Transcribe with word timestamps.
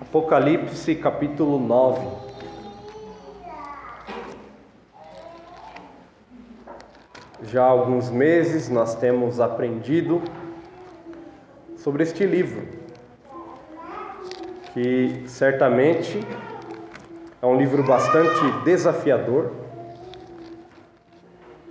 Apocalipse 0.00 0.94
capítulo 0.94 1.58
9. 1.58 2.06
Já 7.42 7.64
há 7.64 7.66
alguns 7.66 8.08
meses 8.08 8.68
nós 8.68 8.94
temos 8.94 9.40
aprendido 9.40 10.22
sobre 11.76 12.04
este 12.04 12.24
livro, 12.24 12.66
que 14.72 15.24
certamente 15.26 16.24
é 17.42 17.46
um 17.46 17.56
livro 17.56 17.82
bastante 17.82 18.64
desafiador, 18.64 19.50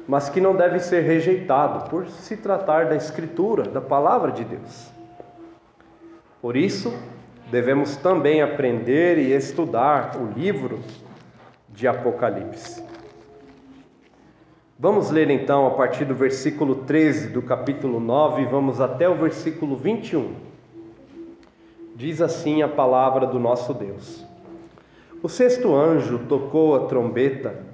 mas 0.05 0.29
que 0.29 0.41
não 0.41 0.53
deve 0.53 0.79
ser 0.79 1.01
rejeitado 1.01 1.89
por 1.89 2.07
se 2.07 2.35
tratar 2.35 2.87
da 2.87 2.95
Escritura, 2.95 3.63
da 3.63 3.81
palavra 3.81 4.33
de 4.33 4.43
Deus. 4.43 4.91
Por 6.41 6.57
isso, 6.57 6.93
devemos 7.51 7.95
também 7.97 8.41
aprender 8.41 9.17
e 9.17 9.33
estudar 9.33 10.17
o 10.17 10.37
livro 10.37 10.79
de 11.69 11.87
Apocalipse. 11.87 12.83
Vamos 14.79 15.09
ler 15.09 15.29
então 15.29 15.65
a 15.65 15.71
partir 15.71 16.05
do 16.05 16.13
versículo 16.13 16.75
13 16.75 17.29
do 17.29 17.41
capítulo 17.41 17.99
9, 17.99 18.45
vamos 18.45 18.79
até 18.79 19.09
o 19.09 19.15
versículo 19.15 19.75
21. 19.75 20.33
Diz 21.95 22.21
assim 22.21 22.61
a 22.61 22.67
palavra 22.67 23.25
do 23.25 23.39
nosso 23.39 23.73
Deus: 23.73 24.23
O 25.23 25.27
sexto 25.27 25.73
anjo 25.73 26.19
tocou 26.29 26.75
a 26.75 26.85
trombeta 26.87 27.65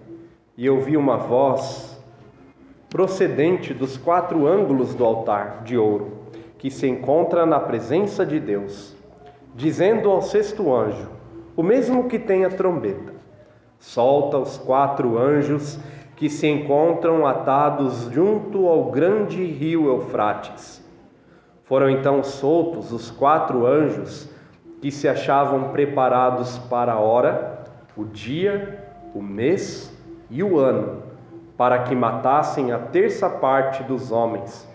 e 0.55 0.65
eu 0.65 0.79
vi 0.79 0.95
uma 0.95 1.17
voz 1.17 2.01
procedente 2.89 3.73
dos 3.73 3.97
quatro 3.97 4.47
ângulos 4.47 4.93
do 4.93 5.03
altar 5.03 5.63
de 5.63 5.77
ouro 5.77 6.23
que 6.57 6.71
se 6.71 6.87
encontra 6.87 7.45
na 7.45 7.59
presença 7.59 8.25
de 8.25 8.39
Deus, 8.39 8.92
dizendo 9.55 10.09
ao 10.09 10.21
sexto 10.21 10.73
anjo, 10.73 11.09
o 11.55 11.64
mesmo 11.64 12.08
que 12.08 12.17
tem 12.17 12.45
a 12.45 12.50
trombeta: 12.50 13.14
Solta 13.80 14.38
os 14.38 14.58
quatro 14.58 15.17
anjos 15.17 15.80
que 16.16 16.30
se 16.30 16.47
encontram 16.47 17.25
atados 17.25 18.09
junto 18.11 18.67
ao 18.67 18.92
grande 18.92 19.44
rio 19.45 19.88
Eufrates. 19.88 20.83
Foram 21.64 21.89
então 21.89 22.23
soltos 22.23 22.92
os 22.92 23.09
quatro 23.09 23.66
anjos 23.66 24.30
que 24.81 24.92
se 24.92 25.08
achavam 25.08 25.70
preparados 25.70 26.58
para 26.58 26.94
a 26.94 26.99
hora, 26.99 27.66
o 27.95 28.03
dia, 28.03 28.86
o 29.14 29.22
mês 29.22 29.95
e 30.30 30.44
o 30.44 30.59
ano, 30.59 31.03
para 31.58 31.83
que 31.83 31.95
matassem 31.95 32.72
a 32.72 32.80
terça 32.80 33.30
parte 33.30 33.81
dos 33.83 34.11
homens 34.11 34.67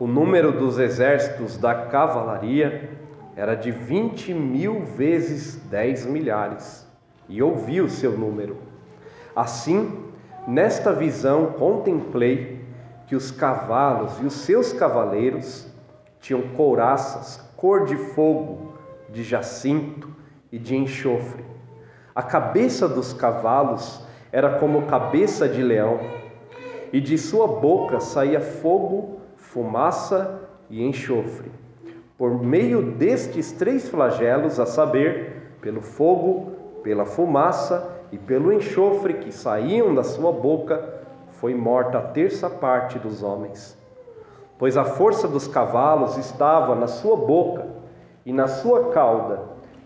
o 0.00 0.06
número 0.06 0.50
dos 0.50 0.78
exércitos 0.78 1.58
da 1.58 1.74
cavalaria 1.74 2.99
era 3.40 3.54
de 3.54 3.70
vinte 3.70 4.34
mil 4.34 4.82
vezes 4.84 5.56
dez 5.70 6.04
milhares, 6.04 6.86
e 7.26 7.42
ouvi 7.42 7.80
o 7.80 7.88
seu 7.88 8.12
número. 8.12 8.58
Assim, 9.34 10.04
nesta 10.46 10.92
visão 10.92 11.46
contemplei 11.52 12.62
que 13.06 13.16
os 13.16 13.30
cavalos 13.30 14.12
e 14.20 14.26
os 14.26 14.34
seus 14.34 14.74
cavaleiros 14.74 15.66
tinham 16.20 16.42
couraças 16.54 17.38
cor 17.56 17.86
de 17.86 17.96
fogo, 17.96 18.74
de 19.08 19.22
jacinto 19.22 20.14
e 20.52 20.58
de 20.58 20.76
enxofre. 20.76 21.42
A 22.14 22.22
cabeça 22.22 22.86
dos 22.86 23.14
cavalos 23.14 24.04
era 24.30 24.58
como 24.58 24.82
cabeça 24.82 25.48
de 25.48 25.62
leão, 25.62 25.98
e 26.92 27.00
de 27.00 27.16
sua 27.16 27.46
boca 27.46 28.00
saía 28.00 28.40
fogo 28.40 29.22
fumaça 29.34 30.42
e 30.68 30.84
enxofre. 30.84 31.50
Por 32.20 32.38
meio 32.38 32.82
destes 32.82 33.50
três 33.50 33.88
flagelos, 33.88 34.60
a 34.60 34.66
saber, 34.66 35.54
pelo 35.62 35.80
fogo, 35.80 36.52
pela 36.82 37.06
fumaça 37.06 37.88
e 38.12 38.18
pelo 38.18 38.52
enxofre 38.52 39.14
que 39.14 39.32
saíam 39.32 39.94
da 39.94 40.04
sua 40.04 40.30
boca, 40.30 41.00
foi 41.30 41.54
morta 41.54 41.96
a 41.96 42.02
terça 42.02 42.50
parte 42.50 42.98
dos 42.98 43.22
homens. 43.22 43.74
Pois 44.58 44.76
a 44.76 44.84
força 44.84 45.26
dos 45.26 45.48
cavalos 45.48 46.18
estava 46.18 46.74
na 46.74 46.88
sua 46.88 47.16
boca 47.16 47.66
e 48.26 48.34
na 48.34 48.48
sua 48.48 48.90
cauda, 48.90 49.40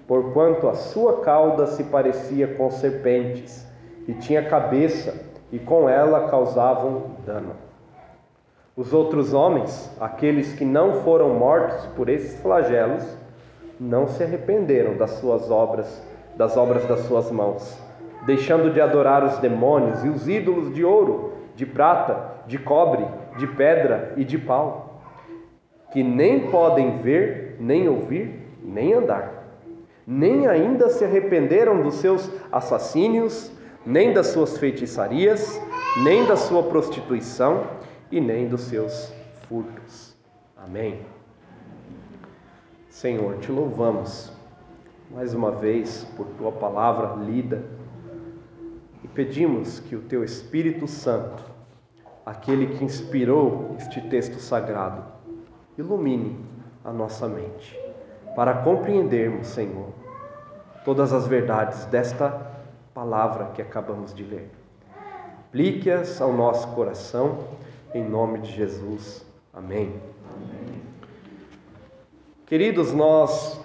porquanto 0.09 0.69
a 0.69 0.75
sua 0.75 1.21
cauda 1.21 1.69
se 1.69 1.85
parecia 1.85 2.49
com 2.49 2.69
serpentes, 2.69 3.65
e 4.09 4.15
tinha 4.15 4.49
cabeça, 4.49 5.15
e 5.53 5.59
com 5.61 5.89
ela 5.89 6.29
causavam 6.29 7.13
dano. 7.25 7.53
Os 8.77 8.93
outros 8.93 9.33
homens, 9.33 9.89
aqueles 10.01 10.53
que 10.55 10.65
não 10.65 11.03
foram 11.03 11.33
mortos 11.35 11.87
por 11.95 12.09
esses 12.09 12.41
flagelos, 12.41 13.05
não 13.79 14.09
se 14.09 14.25
arrependeram 14.25 14.97
das 14.97 15.13
suas 15.13 15.49
obras, 15.49 16.03
das 16.37 16.57
obras 16.57 16.85
das 16.87 17.01
suas 17.07 17.31
mãos, 17.31 17.79
deixando 18.27 18.73
de 18.73 18.81
adorar 18.81 19.23
os 19.25 19.39
demônios 19.39 20.05
e 20.05 20.09
os 20.09 20.29
ídolos 20.29 20.75
de 20.75 20.85
ouro, 20.85 21.35
de 21.55 21.65
prata, 21.65 22.33
de 22.49 22.59
cobre, 22.59 23.07
de 23.39 23.47
pedra 23.47 24.13
e 24.17 24.25
de 24.25 24.39
pau, 24.39 25.01
que 25.93 26.03
nem 26.03 26.51
podem 26.51 26.99
ver, 26.99 27.57
nem 27.61 27.89
ouvir, 27.89 28.45
nem 28.61 28.93
andar. 28.93 29.45
Nem 30.05 30.49
ainda 30.49 30.89
se 30.89 31.05
arrependeram 31.05 31.81
dos 31.81 31.95
seus 31.95 32.29
assassínios, 32.51 33.53
nem 33.87 34.13
das 34.13 34.29
suas 34.29 34.59
feitiçarias, 34.59 35.63
nem 36.03 36.27
da 36.27 36.35
sua 36.35 36.65
prostituição, 36.65 37.63
e 38.15 38.21
nem 38.21 38.47
dos 38.47 38.61
seus 38.61 39.13
furtos. 39.49 40.15
Amém. 40.57 41.05
Senhor, 42.89 43.39
te 43.39 43.51
louvamos 43.51 44.33
mais 45.11 45.35
uma 45.35 45.51
vez 45.51 46.05
por 46.17 46.25
tua 46.39 46.53
palavra 46.53 47.17
lida 47.25 47.65
e 49.03 49.09
pedimos 49.09 49.81
que 49.81 49.97
o 49.97 50.03
teu 50.03 50.23
Espírito 50.23 50.87
Santo, 50.87 51.43
aquele 52.25 52.79
que 52.79 52.85
inspirou 52.85 53.75
este 53.81 54.01
texto 54.03 54.39
sagrado, 54.39 55.03
ilumine 55.77 56.39
a 56.85 56.93
nossa 56.93 57.29
mente 57.29 57.77
para 58.37 58.63
compreendermos, 58.63 59.49
Senhor, 59.49 59.89
todas 60.85 61.13
as 61.13 61.27
verdades 61.27 61.85
desta 61.87 62.31
palavra 62.95 63.47
que 63.47 63.61
acabamos 63.61 64.15
de 64.15 64.23
ler. 64.23 64.49
Aplique-as 65.49 66.21
ao 66.21 66.33
nosso 66.33 66.69
coração 66.77 67.39
em 67.95 68.03
nome 68.03 68.41
de 68.41 68.51
Jesus. 68.51 69.25
Amém. 69.53 69.95
Amém. 70.35 70.83
Queridos, 72.45 72.93
nós 72.93 73.61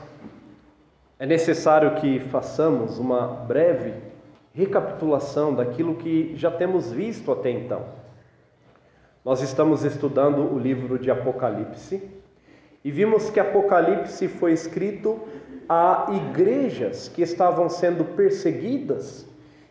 é 1.18 1.26
necessário 1.26 1.96
que 1.96 2.20
façamos 2.20 3.00
uma 3.00 3.28
breve 3.28 3.94
recapitulação 4.54 5.54
daquilo 5.54 5.96
que 5.96 6.36
já 6.36 6.52
temos 6.52 6.92
visto 6.92 7.32
até 7.32 7.50
então. 7.50 7.84
Nós 9.26 9.42
estamos 9.42 9.84
estudando 9.84 10.54
o 10.54 10.60
livro 10.60 11.00
de 11.00 11.10
Apocalipse 11.10 12.02
e 12.84 12.92
vimos 12.92 13.30
que 13.32 13.40
Apocalipse 13.40 14.28
foi 14.28 14.54
escrito 14.54 15.20
a 15.68 16.08
igrejas 16.30 17.08
que 17.08 17.22
estavam 17.22 17.68
sendo 17.68 18.06
perseguidas 18.16 19.28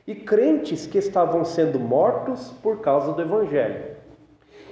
e 0.07 0.15
crentes 0.15 0.87
que 0.87 0.99
estavam 0.99 1.45
sendo 1.45 1.79
mortos 1.79 2.51
por 2.63 2.81
causa 2.81 3.13
do 3.13 3.23
evangelho. 3.23 3.98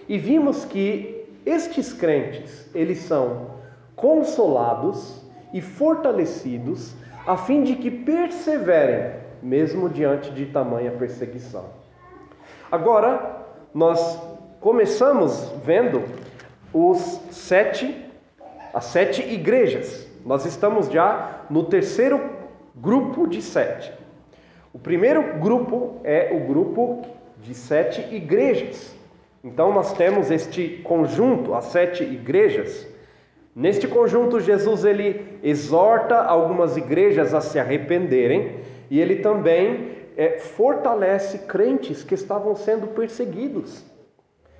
E 0.08 0.18
vimos 0.18 0.64
que 0.64 1.26
estes 1.44 1.92
crentes, 1.92 2.68
eles 2.74 2.98
são 2.98 3.50
consolados 3.94 5.24
e 5.52 5.60
fortalecidos 5.60 6.94
a 7.26 7.36
fim 7.36 7.62
de 7.62 7.76
que 7.76 7.90
perseverem 7.90 9.12
mesmo 9.42 9.88
diante 9.88 10.30
de 10.30 10.46
tamanha 10.46 10.90
perseguição. 10.92 11.64
Agora, 12.70 13.44
nós 13.72 14.20
começamos 14.60 15.52
vendo 15.64 16.02
os 16.72 17.20
sete, 17.30 18.04
as 18.72 18.86
sete 18.86 19.22
igrejas. 19.22 20.06
Nós 20.24 20.44
estamos 20.44 20.88
já 20.88 21.42
no 21.48 21.64
terceiro 21.64 22.20
grupo 22.74 23.26
de 23.26 23.40
sete. 23.40 23.92
O 24.72 24.78
primeiro 24.78 25.38
grupo 25.38 26.00
é 26.04 26.30
o 26.34 26.46
grupo 26.46 27.02
de 27.42 27.54
sete 27.54 28.14
igrejas. 28.14 28.95
Então 29.46 29.72
nós 29.72 29.92
temos 29.92 30.32
este 30.32 30.80
conjunto, 30.82 31.54
as 31.54 31.66
sete 31.66 32.02
igrejas. 32.02 32.84
Neste 33.54 33.86
conjunto, 33.86 34.40
Jesus 34.40 34.84
ele 34.84 35.38
exorta 35.40 36.16
algumas 36.16 36.76
igrejas 36.76 37.32
a 37.32 37.40
se 37.40 37.56
arrependerem 37.56 38.56
e 38.90 39.00
ele 39.00 39.20
também 39.20 39.92
é, 40.16 40.40
fortalece 40.40 41.38
crentes 41.46 42.02
que 42.02 42.12
estavam 42.12 42.56
sendo 42.56 42.88
perseguidos. 42.88 43.84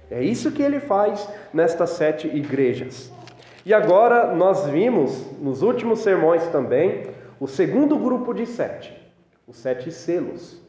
É 0.08 0.22
isso 0.22 0.52
que 0.52 0.62
ele 0.62 0.78
faz 0.78 1.28
nestas 1.52 1.90
sete 1.90 2.28
igrejas. 2.28 3.12
E 3.64 3.74
agora 3.74 4.36
nós 4.36 4.66
vimos 4.66 5.32
nos 5.40 5.62
últimos 5.62 5.98
sermões 5.98 6.46
também 6.46 7.08
o 7.40 7.48
segundo 7.48 7.98
grupo 7.98 8.32
de 8.32 8.46
sete, 8.46 8.96
os 9.48 9.56
sete 9.56 9.90
selos. 9.90 10.62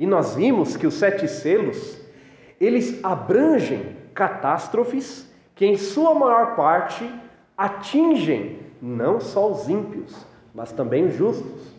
E 0.00 0.04
nós 0.04 0.34
vimos 0.34 0.76
que 0.76 0.88
os 0.88 0.94
sete 0.94 1.28
selos 1.28 1.99
eles 2.60 3.02
abrangem 3.02 3.96
catástrofes 4.12 5.26
que, 5.54 5.64
em 5.64 5.76
sua 5.76 6.14
maior 6.14 6.54
parte, 6.54 7.10
atingem 7.56 8.58
não 8.82 9.18
só 9.18 9.50
os 9.50 9.68
ímpios, 9.68 10.26
mas 10.54 10.70
também 10.70 11.06
os 11.06 11.14
justos. 11.14 11.74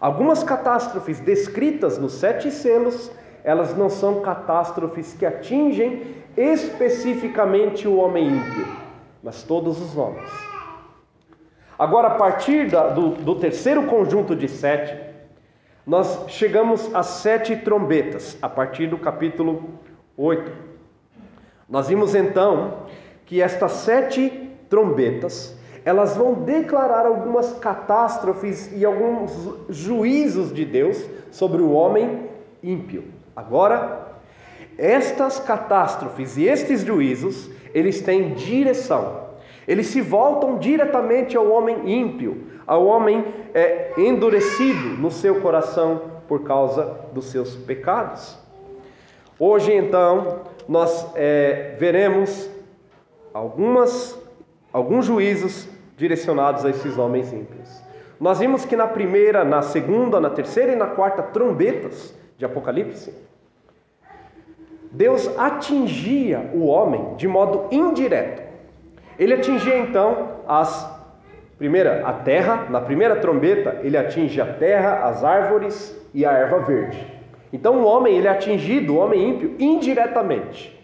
Algumas 0.00 0.42
catástrofes 0.42 1.18
descritas 1.20 1.98
nos 1.98 2.14
sete 2.14 2.50
selos, 2.50 3.10
elas 3.42 3.76
não 3.76 3.90
são 3.90 4.20
catástrofes 4.20 5.14
que 5.14 5.26
atingem 5.26 6.14
especificamente 6.36 7.88
o 7.88 7.96
homem 7.96 8.28
ímpio, 8.28 8.66
mas 9.22 9.42
todos 9.42 9.80
os 9.80 9.96
homens. 9.96 10.30
Agora, 11.78 12.08
a 12.08 12.14
partir 12.14 12.68
do, 12.68 13.10
do 13.10 13.34
terceiro 13.36 13.84
conjunto 13.86 14.36
de 14.36 14.48
sete, 14.48 15.09
nós 15.86 16.24
chegamos 16.28 16.94
às 16.94 17.06
sete 17.06 17.56
trombetas, 17.56 18.36
a 18.42 18.48
partir 18.48 18.86
do 18.86 18.98
capítulo 18.98 19.70
8. 20.16 20.52
Nós 21.68 21.88
vimos 21.88 22.14
então 22.14 22.86
que 23.24 23.40
estas 23.40 23.72
sete 23.72 24.50
trombetas 24.68 25.56
elas 25.84 26.16
vão 26.16 26.34
declarar 26.34 27.06
algumas 27.06 27.54
catástrofes 27.54 28.70
e 28.72 28.84
alguns 28.84 29.32
juízos 29.70 30.52
de 30.52 30.64
Deus 30.64 31.02
sobre 31.30 31.62
o 31.62 31.70
homem 31.70 32.28
ímpio. 32.62 33.04
Agora, 33.34 34.08
estas 34.76 35.38
catástrofes 35.38 36.36
e 36.36 36.46
estes 36.46 36.82
juízos, 36.82 37.50
eles 37.72 38.02
têm 38.02 38.34
direção. 38.34 39.30
Eles 39.66 39.86
se 39.86 40.00
voltam 40.00 40.58
diretamente 40.58 41.36
ao 41.36 41.50
homem 41.50 41.90
ímpio, 41.90 42.44
ao 42.70 42.86
homem 42.86 43.24
é, 43.52 43.94
endurecido 43.98 44.90
no 44.90 45.10
seu 45.10 45.40
coração 45.40 46.02
por 46.28 46.44
causa 46.44 47.00
dos 47.12 47.24
seus 47.24 47.56
pecados. 47.56 48.38
Hoje, 49.40 49.74
então, 49.74 50.42
nós 50.68 51.04
é, 51.16 51.74
veremos 51.80 52.48
algumas 53.34 54.16
alguns 54.72 55.06
juízos 55.06 55.68
direcionados 55.96 56.64
a 56.64 56.70
esses 56.70 56.96
homens 56.96 57.32
ímpios. 57.32 57.82
Nós 58.20 58.38
vimos 58.38 58.64
que 58.64 58.76
na 58.76 58.86
primeira, 58.86 59.44
na 59.44 59.62
segunda, 59.62 60.20
na 60.20 60.30
terceira 60.30 60.70
e 60.72 60.76
na 60.76 60.86
quarta 60.86 61.24
trombetas 61.24 62.14
de 62.38 62.44
Apocalipse, 62.44 63.12
Deus 64.92 65.26
atingia 65.36 66.52
o 66.54 66.66
homem 66.66 67.16
de 67.16 67.26
modo 67.26 67.66
indireto. 67.72 68.44
Ele 69.18 69.34
atingia 69.34 69.76
então 69.76 70.36
as 70.46 70.99
primeira 71.60 72.00
a 72.06 72.14
terra, 72.14 72.68
na 72.70 72.80
primeira 72.80 73.16
trombeta, 73.16 73.80
ele 73.82 73.94
atinge 73.94 74.40
a 74.40 74.46
terra, 74.46 75.06
as 75.06 75.22
árvores 75.22 75.94
e 76.14 76.24
a 76.24 76.32
erva 76.32 76.60
verde. 76.60 77.06
Então 77.52 77.82
o 77.82 77.84
homem 77.84 78.16
ele 78.16 78.26
é 78.26 78.30
atingido, 78.30 78.94
o 78.94 78.96
homem 78.96 79.28
ímpio, 79.28 79.56
indiretamente. 79.58 80.74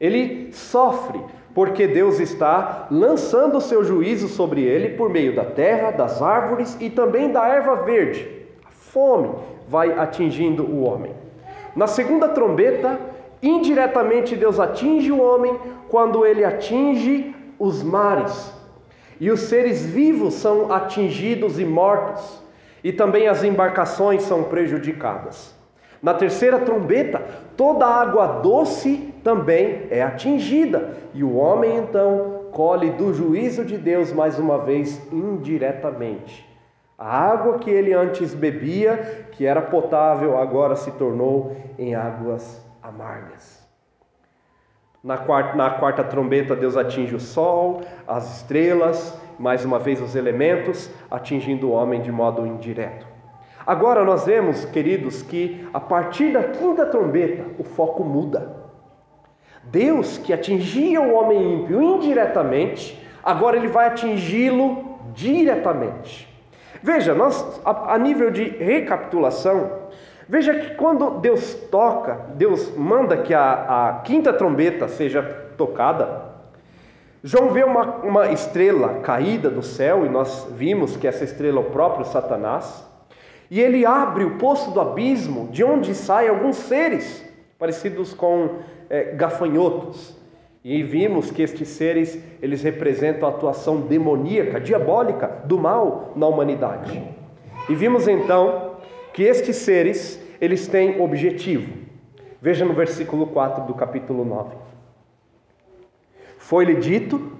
Ele 0.00 0.50
sofre 0.50 1.20
porque 1.54 1.86
Deus 1.86 2.18
está 2.18 2.86
lançando 2.90 3.58
o 3.58 3.60
seu 3.60 3.84
juízo 3.84 4.26
sobre 4.26 4.62
ele 4.62 4.96
por 4.96 5.10
meio 5.10 5.36
da 5.36 5.44
terra, 5.44 5.90
das 5.90 6.22
árvores 6.22 6.78
e 6.80 6.88
também 6.88 7.30
da 7.30 7.46
erva 7.46 7.82
verde. 7.82 8.26
A 8.64 8.70
fome 8.70 9.34
vai 9.68 9.92
atingindo 9.92 10.64
o 10.64 10.82
homem. 10.82 11.12
Na 11.76 11.86
segunda 11.86 12.30
trombeta, 12.30 12.98
indiretamente 13.42 14.34
Deus 14.34 14.58
atinge 14.58 15.12
o 15.12 15.20
homem 15.20 15.54
quando 15.90 16.24
ele 16.24 16.42
atinge 16.42 17.36
os 17.58 17.82
mares. 17.82 18.61
E 19.20 19.30
os 19.30 19.40
seres 19.40 19.84
vivos 19.84 20.34
são 20.34 20.72
atingidos 20.72 21.58
e 21.58 21.64
mortos, 21.64 22.42
e 22.82 22.92
também 22.92 23.28
as 23.28 23.44
embarcações 23.44 24.22
são 24.22 24.44
prejudicadas. 24.44 25.54
Na 26.02 26.14
terceira 26.14 26.58
trombeta, 26.58 27.22
toda 27.56 27.86
a 27.86 28.00
água 28.00 28.40
doce 28.42 29.14
também 29.22 29.86
é 29.90 30.02
atingida, 30.02 30.96
e 31.14 31.22
o 31.22 31.36
homem 31.36 31.76
então 31.76 32.46
colhe 32.50 32.90
do 32.90 33.14
juízo 33.14 33.64
de 33.64 33.78
Deus 33.78 34.12
mais 34.12 34.38
uma 34.38 34.58
vez 34.58 35.00
indiretamente. 35.12 36.44
A 36.98 37.30
água 37.30 37.58
que 37.58 37.70
ele 37.70 37.92
antes 37.92 38.34
bebia, 38.34 39.28
que 39.32 39.46
era 39.46 39.62
potável, 39.62 40.36
agora 40.36 40.74
se 40.76 40.90
tornou 40.92 41.56
em 41.78 41.94
águas 41.94 42.60
amargas. 42.82 43.61
Na 45.02 45.18
quarta, 45.18 45.56
na 45.56 45.70
quarta 45.70 46.04
trombeta, 46.04 46.54
Deus 46.54 46.76
atinge 46.76 47.14
o 47.14 47.20
sol, 47.20 47.82
as 48.06 48.36
estrelas, 48.36 49.18
mais 49.36 49.64
uma 49.64 49.78
vez 49.78 50.00
os 50.00 50.14
elementos, 50.14 50.88
atingindo 51.10 51.68
o 51.68 51.72
homem 51.72 52.00
de 52.00 52.12
modo 52.12 52.46
indireto. 52.46 53.04
Agora 53.66 54.04
nós 54.04 54.24
vemos, 54.24 54.64
queridos, 54.66 55.22
que 55.22 55.68
a 55.74 55.80
partir 55.80 56.32
da 56.32 56.44
quinta 56.44 56.86
trombeta 56.86 57.44
o 57.58 57.64
foco 57.64 58.04
muda. 58.04 58.62
Deus 59.64 60.18
que 60.18 60.32
atingia 60.32 61.00
o 61.00 61.14
homem 61.14 61.54
ímpio 61.54 61.82
indiretamente, 61.82 63.00
agora 63.24 63.56
ele 63.56 63.68
vai 63.68 63.86
atingi-lo 63.86 64.98
diretamente. 65.14 66.28
Veja, 66.82 67.14
nós 67.14 67.60
a, 67.64 67.94
a, 67.94 67.98
nível 67.98 68.30
de 68.30 68.44
recapitulação, 68.44 69.81
veja 70.32 70.54
que 70.54 70.74
quando 70.76 71.20
Deus 71.20 71.52
toca, 71.70 72.14
Deus 72.36 72.74
manda 72.74 73.18
que 73.18 73.34
a, 73.34 73.90
a 73.90 73.92
quinta 74.00 74.32
trombeta 74.32 74.88
seja 74.88 75.22
tocada. 75.58 76.22
João 77.22 77.50
vê 77.50 77.62
uma, 77.62 77.96
uma 77.96 78.32
estrela 78.32 79.00
caída 79.00 79.50
do 79.50 79.62
céu, 79.62 80.06
e 80.06 80.08
nós 80.08 80.48
vimos 80.52 80.96
que 80.96 81.06
essa 81.06 81.22
estrela 81.22 81.58
é 81.58 81.60
o 81.60 81.70
próprio 81.70 82.06
Satanás. 82.06 82.82
E 83.50 83.60
ele 83.60 83.84
abre 83.84 84.24
o 84.24 84.38
poço 84.38 84.70
do 84.70 84.80
abismo, 84.80 85.48
de 85.52 85.62
onde 85.62 85.94
saem 85.94 86.30
alguns 86.30 86.56
seres, 86.56 87.22
parecidos 87.58 88.14
com 88.14 88.60
é, 88.88 89.12
gafanhotos. 89.14 90.16
E 90.64 90.82
vimos 90.82 91.30
que 91.30 91.42
estes 91.42 91.68
seres, 91.68 92.18
eles 92.40 92.62
representam 92.62 93.28
a 93.28 93.32
atuação 93.32 93.82
demoníaca, 93.82 94.58
diabólica 94.58 95.42
do 95.44 95.58
mal 95.58 96.12
na 96.16 96.26
humanidade. 96.26 97.02
E 97.68 97.74
vimos 97.74 98.08
então 98.08 98.72
que 99.12 99.22
estes 99.22 99.56
seres, 99.56 100.21
eles 100.42 100.66
têm 100.66 101.00
objetivo. 101.00 101.72
Veja 102.40 102.64
no 102.64 102.74
versículo 102.74 103.28
4 103.28 103.64
do 103.64 103.74
capítulo 103.74 104.24
9. 104.24 104.56
Foi-lhe 106.36 106.74
dito 106.74 107.38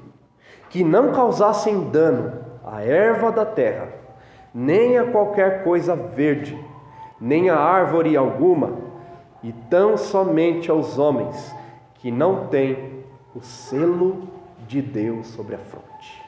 que 0.70 0.84
não 0.84 1.10
causassem 1.10 1.90
dano 1.90 2.44
à 2.64 2.80
erva 2.84 3.32
da 3.32 3.44
terra, 3.44 3.88
nem 4.54 4.98
a 4.98 5.10
qualquer 5.10 5.64
coisa 5.64 5.96
verde, 5.96 6.56
nem 7.20 7.50
a 7.50 7.58
árvore 7.58 8.16
alguma, 8.16 8.78
e 9.42 9.52
tão 9.68 9.96
somente 9.96 10.70
aos 10.70 10.96
homens 10.96 11.52
que 11.94 12.12
não 12.12 12.46
têm 12.46 13.02
o 13.34 13.40
selo 13.40 14.28
de 14.68 14.80
Deus 14.80 15.26
sobre 15.26 15.56
a 15.56 15.58
fronte. 15.58 16.21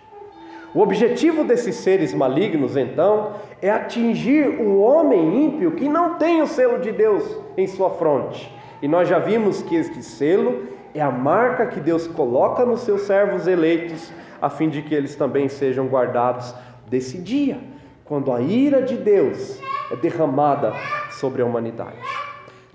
O 0.74 0.80
objetivo 0.80 1.44
desses 1.44 1.76
seres 1.76 2.12
malignos, 2.12 2.76
então, 2.76 3.34
é 3.62 3.70
atingir 3.70 4.60
o 4.60 4.80
homem 4.80 5.44
ímpio 5.44 5.72
que 5.72 5.88
não 5.88 6.14
tem 6.16 6.42
o 6.42 6.48
selo 6.48 6.80
de 6.80 6.90
Deus 6.90 7.22
em 7.56 7.66
sua 7.68 7.90
fronte. 7.90 8.52
E 8.82 8.88
nós 8.88 9.08
já 9.08 9.20
vimos 9.20 9.62
que 9.62 9.76
este 9.76 10.02
selo 10.02 10.64
é 10.92 11.00
a 11.00 11.12
marca 11.12 11.66
que 11.66 11.78
Deus 11.78 12.08
coloca 12.08 12.66
nos 12.66 12.80
seus 12.80 13.02
servos 13.02 13.46
eleitos, 13.46 14.12
a 14.42 14.50
fim 14.50 14.68
de 14.68 14.82
que 14.82 14.94
eles 14.94 15.14
também 15.14 15.48
sejam 15.48 15.86
guardados 15.86 16.52
desse 16.88 17.18
dia 17.18 17.60
quando 18.04 18.32
a 18.32 18.40
ira 18.40 18.82
de 18.82 18.96
Deus 18.96 19.60
é 19.90 19.96
derramada 19.96 20.72
sobre 21.12 21.40
a 21.40 21.46
humanidade. 21.46 21.96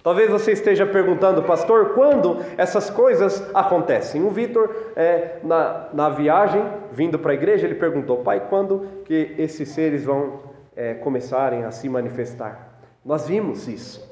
Talvez 0.01 0.29
você 0.29 0.53
esteja 0.53 0.86
perguntando, 0.86 1.44
pastor, 1.44 1.89
quando 1.94 2.38
essas 2.58 2.89
coisas 2.89 3.44
acontecem? 3.53 4.24
O 4.24 4.29
Vitor, 4.29 4.74
é, 4.96 5.39
na, 5.44 5.89
na 5.94 6.10
viagem, 6.10 6.63
vindo 6.91 7.20
para 7.20 7.32
a 7.32 7.34
igreja, 7.36 7.68
ele 7.68 7.75
perguntou, 7.75 8.18
pai, 8.18 8.48
quando 8.50 8.88
que 9.03 9.36
esses 9.38 9.70
seres 9.70 10.06
vão 10.06 10.39
é, 10.75 10.94
começarem 10.94 11.65
a 11.65 11.72
se 11.72 11.89
manifestar? 11.89 12.79
Nós 13.03 13.27
vimos 13.27 13.68
isso. 13.68 14.10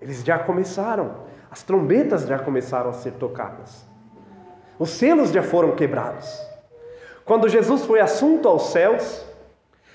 Eles 0.00 0.22
já 0.22 0.38
começaram, 0.38 1.14
as 1.50 1.62
trombetas 1.62 2.26
já 2.26 2.38
começaram 2.38 2.90
a 2.90 2.94
ser 2.94 3.12
tocadas, 3.12 3.86
os 4.78 4.90
selos 4.90 5.30
já 5.30 5.42
foram 5.42 5.72
quebrados. 5.72 6.46
Quando 7.24 7.48
Jesus 7.48 7.84
foi 7.84 8.00
assunto 8.00 8.48
aos 8.48 8.70
céus, 8.70 9.24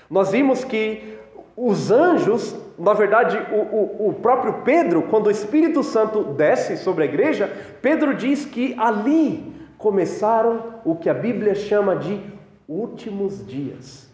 nós 0.08 0.30
vimos 0.30 0.64
que 0.64 1.18
os 1.56 1.90
anjos, 1.90 2.54
na 2.78 2.92
verdade, 2.92 3.38
o, 3.50 3.56
o, 3.56 4.08
o, 4.08 4.12
próprio 4.14 4.62
Pedro, 4.62 5.02
quando 5.04 5.28
o 5.28 5.30
Espírito 5.30 5.82
Santo 5.82 6.22
desce 6.22 6.76
sobre 6.76 7.04
a 7.04 7.06
igreja, 7.06 7.50
Pedro 7.80 8.14
diz 8.14 8.44
que 8.44 8.74
ali 8.78 9.54
começaram 9.78 10.74
o 10.84 10.94
que 10.94 11.08
a 11.08 11.14
Bíblia 11.14 11.54
chama 11.54 11.96
de 11.96 12.20
últimos 12.68 13.46
dias. 13.46 14.06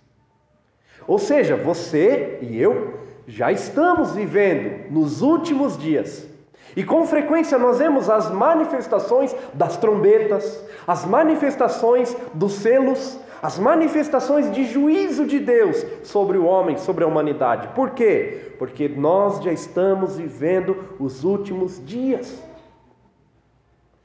Ou 1.06 1.18
seja, 1.18 1.56
você 1.56 2.38
e 2.42 2.60
eu 2.60 3.00
já 3.26 3.50
estamos 3.50 4.14
vivendo 4.14 4.92
nos 4.92 5.20
últimos 5.20 5.76
dias. 5.76 6.28
E 6.76 6.84
com 6.84 7.04
frequência 7.06 7.58
nós 7.58 7.78
vemos 7.78 8.08
as 8.08 8.30
manifestações 8.30 9.34
das 9.52 9.76
trombetas, 9.76 10.64
as 10.86 11.04
manifestações 11.04 12.16
dos 12.34 12.52
selos, 12.52 13.18
as 13.42 13.58
manifestações 13.58 14.52
de 14.52 14.64
juízo 14.64 15.26
de 15.26 15.40
Deus 15.40 15.84
sobre 16.04 16.38
o 16.38 16.44
homem, 16.44 16.78
sobre 16.78 17.02
a 17.02 17.08
humanidade. 17.08 17.66
Por 17.74 17.90
quê? 17.90 18.54
Porque 18.56 18.88
nós 18.88 19.42
já 19.42 19.52
estamos 19.52 20.16
vivendo 20.16 20.94
os 21.00 21.24
últimos 21.24 21.84
dias. 21.84 22.40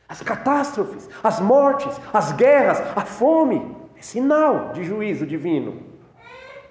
As 0.10 0.24
catástrofes, 0.24 1.08
as 1.24 1.40
mortes, 1.40 2.02
as 2.12 2.32
guerras, 2.32 2.82
a 2.96 3.02
fome 3.02 3.76
é 3.96 4.02
sinal 4.02 4.72
de 4.74 4.84
juízo 4.84 5.24
divino. 5.24 5.84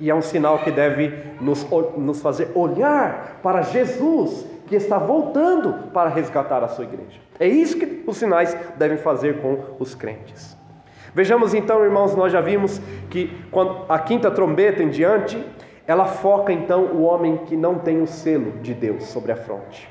E 0.01 0.11
é 0.11 0.15
um 0.15 0.23
sinal 0.23 0.59
que 0.59 0.73
deve 0.73 1.13
nos, 1.41 1.65
nos 1.97 2.21
fazer 2.21 2.51
olhar 2.53 3.39
para 3.45 3.63
Jesus, 3.63 4.45
que 4.67 4.75
está 4.75 4.99
voltando 4.99 5.93
para 5.93 6.11
resgatar 6.11 6.65
a 6.65 6.69
sua 6.69 6.85
igreja. 6.85 7.21
É 7.39 7.47
isso 7.47 7.79
que 7.79 8.03
os 8.07 8.17
sinais 8.17 8.57
devem 8.77 8.99
fazer 8.99 9.41
com 9.41 9.77
os 9.79 9.95
crentes. 9.95 10.57
Vejamos 11.17 11.55
então, 11.55 11.83
irmãos, 11.83 12.15
nós 12.15 12.31
já 12.31 12.43
vimos 12.43 12.79
que 13.09 13.31
quando 13.51 13.87
a 13.89 13.99
quinta 13.99 14.31
trombeta 14.31 14.83
em 14.83 14.91
diante, 14.91 15.43
ela 15.87 16.05
foca 16.05 16.53
então 16.53 16.89
o 16.89 17.05
homem 17.05 17.39
que 17.39 17.57
não 17.57 17.79
tem 17.79 18.03
o 18.03 18.07
selo 18.07 18.53
de 18.61 18.75
Deus 18.75 19.05
sobre 19.05 19.33
a 19.33 19.37
fronte. 19.37 19.89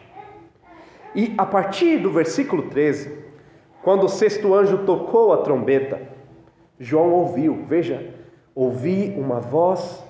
E 1.15 1.33
a 1.35 1.43
partir 1.43 1.97
do 1.97 2.11
versículo 2.11 2.69
13, 2.69 3.25
quando 3.81 4.03
o 4.03 4.07
sexto 4.07 4.53
anjo 4.53 4.85
tocou 4.85 5.33
a 5.33 5.37
trombeta, 5.37 5.99
João 6.79 7.11
ouviu, 7.11 7.65
veja, 7.67 8.13
ouvi 8.53 9.11
uma 9.17 9.39
voz 9.39 10.05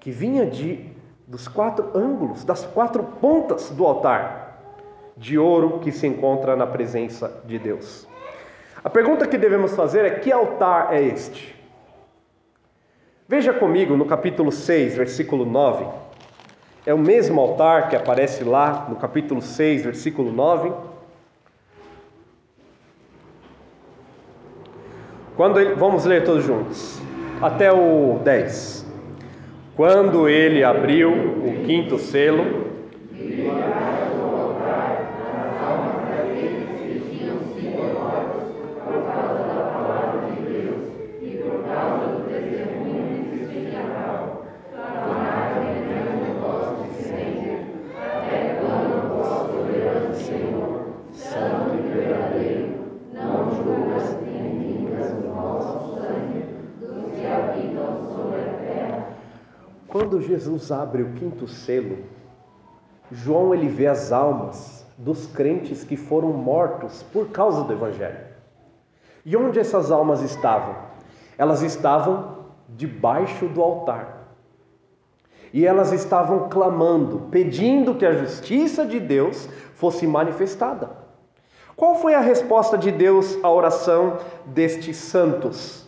que 0.00 0.10
vinha 0.10 0.44
de 0.46 0.84
dos 1.28 1.46
quatro 1.46 1.96
ângulos, 1.96 2.42
das 2.42 2.66
quatro 2.66 3.04
pontas 3.04 3.70
do 3.70 3.86
altar 3.86 4.60
de 5.16 5.38
ouro 5.38 5.78
que 5.78 5.92
se 5.92 6.08
encontra 6.08 6.56
na 6.56 6.66
presença 6.66 7.40
de 7.46 7.56
Deus. 7.56 8.09
A 8.82 8.88
pergunta 8.88 9.26
que 9.26 9.36
devemos 9.36 9.74
fazer 9.74 10.04
é: 10.04 10.10
que 10.10 10.32
altar 10.32 10.92
é 10.92 11.02
este? 11.02 11.54
Veja 13.28 13.52
comigo 13.52 13.96
no 13.96 14.06
capítulo 14.06 14.50
6, 14.50 14.96
versículo 14.96 15.44
9. 15.44 15.86
É 16.86 16.94
o 16.94 16.98
mesmo 16.98 17.40
altar 17.40 17.88
que 17.88 17.94
aparece 17.94 18.42
lá 18.42 18.86
no 18.88 18.96
capítulo 18.96 19.42
6, 19.42 19.84
versículo 19.84 20.32
9. 20.32 20.72
Quando 25.36 25.60
ele, 25.60 25.74
vamos 25.74 26.04
ler 26.04 26.24
todos 26.24 26.44
juntos, 26.44 27.00
até 27.40 27.72
o 27.72 28.18
10. 28.24 28.86
Quando 29.76 30.28
ele 30.28 30.64
abriu 30.64 31.10
o 31.12 31.64
quinto 31.64 31.98
selo, 31.98 32.66
Quando 60.10 60.26
Jesus 60.26 60.72
abre 60.72 61.04
o 61.04 61.12
quinto 61.12 61.46
selo, 61.46 61.98
João 63.12 63.54
ele 63.54 63.68
vê 63.68 63.86
as 63.86 64.10
almas 64.10 64.84
dos 64.98 65.28
crentes 65.28 65.84
que 65.84 65.96
foram 65.96 66.32
mortos 66.32 67.04
por 67.12 67.28
causa 67.28 67.62
do 67.62 67.72
evangelho. 67.72 68.18
E 69.24 69.36
onde 69.36 69.60
essas 69.60 69.92
almas 69.92 70.20
estavam? 70.22 70.74
Elas 71.38 71.62
estavam 71.62 72.38
debaixo 72.70 73.46
do 73.46 73.62
altar. 73.62 74.34
E 75.52 75.64
elas 75.64 75.92
estavam 75.92 76.48
clamando, 76.48 77.28
pedindo 77.30 77.94
que 77.94 78.04
a 78.04 78.14
justiça 78.14 78.84
de 78.84 78.98
Deus 78.98 79.48
fosse 79.76 80.08
manifestada. 80.08 80.90
Qual 81.76 81.94
foi 81.94 82.14
a 82.14 82.20
resposta 82.20 82.76
de 82.76 82.90
Deus 82.90 83.38
à 83.44 83.48
oração 83.48 84.18
destes 84.44 84.96
santos? 84.96 85.86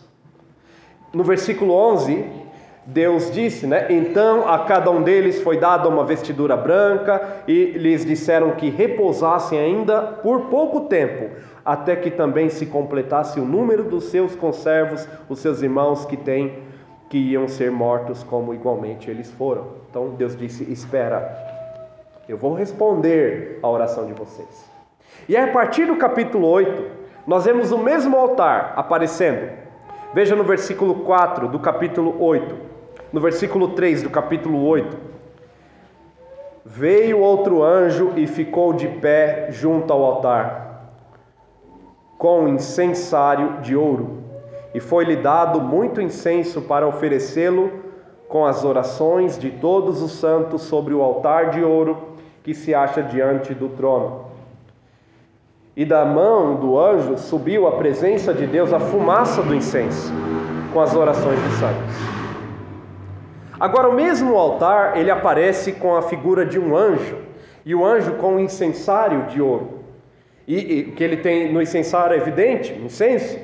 No 1.13 1.25
versículo 1.25 1.73
11, 1.73 2.42
Deus 2.85 3.31
disse, 3.31 3.65
né? 3.65 3.87
Então 3.89 4.47
a 4.47 4.59
cada 4.65 4.91
um 4.91 5.01
deles 5.01 5.41
foi 5.41 5.57
dada 5.57 5.87
uma 5.87 6.03
vestidura 6.03 6.57
branca 6.57 7.43
e 7.47 7.71
lhes 7.77 8.05
disseram 8.05 8.51
que 8.51 8.69
repousassem 8.69 9.57
ainda 9.57 10.01
por 10.01 10.47
pouco 10.47 10.81
tempo, 10.81 11.29
até 11.63 11.95
que 11.95 12.11
também 12.11 12.49
se 12.49 12.65
completasse 12.65 13.39
o 13.39 13.45
número 13.45 13.83
dos 13.83 14.05
seus 14.05 14.35
conservos, 14.35 15.07
os 15.29 15.39
seus 15.39 15.61
irmãos 15.61 16.05
que 16.05 16.17
têm 16.17 16.61
que 17.09 17.17
iam 17.17 17.47
ser 17.47 17.71
mortos 17.71 18.21
como 18.23 18.53
igualmente 18.53 19.09
eles 19.09 19.31
foram. 19.31 19.67
Então 19.89 20.09
Deus 20.09 20.35
disse: 20.35 20.69
"Espera, 20.69 21.37
eu 22.27 22.37
vou 22.37 22.53
responder 22.53 23.59
a 23.63 23.69
oração 23.69 24.05
de 24.05 24.13
vocês". 24.13 24.69
E 25.29 25.37
a 25.37 25.47
partir 25.47 25.85
do 25.85 25.95
capítulo 25.95 26.49
8, 26.49 26.83
nós 27.25 27.45
vemos 27.45 27.71
o 27.71 27.77
mesmo 27.77 28.17
altar 28.17 28.73
aparecendo. 28.75 29.49
Veja 30.13 30.35
no 30.35 30.43
versículo 30.43 30.95
4 31.05 31.47
do 31.47 31.59
capítulo 31.59 32.21
8 32.21 32.72
no 33.13 33.21
versículo 33.21 33.69
3 33.69 34.01
do 34.01 34.09
capítulo 34.09 34.65
8. 34.65 34.97
Veio 36.65 37.19
outro 37.19 37.61
anjo 37.61 38.13
e 38.15 38.25
ficou 38.25 38.73
de 38.73 38.87
pé 38.87 39.49
junto 39.51 39.93
ao 39.93 40.03
altar, 40.03 40.89
com 42.17 42.47
incensário 42.47 43.61
de 43.61 43.75
ouro, 43.75 44.23
e 44.73 44.79
foi-lhe 44.79 45.15
dado 45.15 45.61
muito 45.61 46.01
incenso 46.01 46.63
para 46.63 46.87
oferecê-lo 46.87 47.71
com 48.27 48.47
as 48.47 48.65
orações 48.65 49.37
de 49.37 49.51
todos 49.51 50.01
os 50.01 50.13
santos 50.13 50.63
sobre 50.63 50.95
o 50.95 51.03
altar 51.03 51.51
de 51.51 51.63
ouro 51.63 52.15
que 52.41 52.55
se 52.55 52.73
acha 52.73 53.03
diante 53.03 53.53
do 53.53 53.69
trono. 53.69 54.25
E 55.77 55.85
da 55.85 56.03
mão 56.03 56.55
do 56.55 56.79
anjo 56.79 57.17
subiu 57.17 57.67
à 57.67 57.73
presença 57.73 58.33
de 58.33 58.47
Deus 58.47 58.73
a 58.73 58.79
fumaça 58.79 59.43
do 59.43 59.53
incenso, 59.53 60.11
com 60.73 60.81
as 60.81 60.95
orações 60.95 61.39
dos 61.39 61.53
santos. 61.53 62.22
Agora, 63.63 63.87
o 63.87 63.93
mesmo 63.93 64.35
altar, 64.35 64.97
ele 64.97 65.09
aparece 65.09 65.71
com 65.71 65.95
a 65.95 66.01
figura 66.01 66.45
de 66.45 66.59
um 66.59 66.75
anjo, 66.75 67.19
e 67.65 67.73
o 67.73 67.85
anjo 67.85 68.15
com 68.15 68.33
um 68.33 68.39
incensário 68.41 69.27
de 69.27 69.41
ouro. 69.41 69.85
E, 70.45 70.91
que 70.97 71.01
ele 71.01 71.15
tem 71.15 71.53
no 71.53 71.61
incensário 71.61 72.13
é 72.13 72.17
evidente, 72.17 72.73
incenso. 72.73 73.39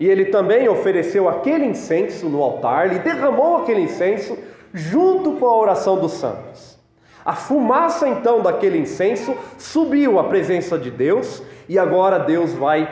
E 0.00 0.08
ele 0.08 0.24
também 0.24 0.70
ofereceu 0.70 1.28
aquele 1.28 1.66
incenso 1.66 2.30
no 2.30 2.42
altar, 2.42 2.86
ele 2.86 3.00
derramou 3.00 3.58
aquele 3.58 3.82
incenso 3.82 4.38
junto 4.72 5.32
com 5.32 5.46
a 5.46 5.58
oração 5.58 6.00
dos 6.00 6.12
santos. 6.12 6.78
A 7.22 7.34
fumaça 7.34 8.08
então 8.08 8.40
daquele 8.40 8.78
incenso 8.78 9.36
subiu 9.58 10.18
à 10.18 10.24
presença 10.24 10.78
de 10.78 10.90
Deus, 10.90 11.42
e 11.68 11.78
agora 11.78 12.18
Deus 12.20 12.54
vai, 12.54 12.88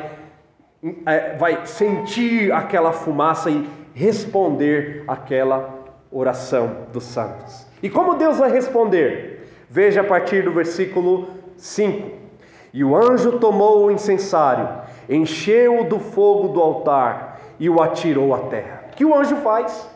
é, 1.07 1.37
vai 1.39 1.65
sentir 1.65 2.53
aquela 2.53 2.93
fumaça 2.93 3.49
e 3.49 3.67
responder 3.95 5.05
aquela 5.09 5.80
oração 6.13 6.87
dos 6.93 7.05
santos. 7.05 7.67
E 7.83 7.89
como 7.89 8.17
Deus 8.17 8.39
vai 8.39 8.51
responder? 8.51 9.49
Veja 9.69 10.01
a 10.01 10.05
partir 10.05 10.43
do 10.43 10.53
versículo 10.53 11.29
5. 11.57 12.11
E 12.73 12.85
o 12.85 12.97
anjo 12.97 13.39
tomou 13.39 13.85
o 13.85 13.91
incensário, 13.91 14.69
encheu-o 15.09 15.85
do 15.85 15.99
fogo 15.99 16.49
do 16.49 16.61
altar 16.61 17.41
e 17.59 17.69
o 17.69 17.83
atirou 17.83 18.35
à 18.35 18.39
terra. 18.39 18.85
O 18.93 18.97
que 18.97 19.05
o 19.05 19.15
anjo 19.15 19.37
faz? 19.37 19.89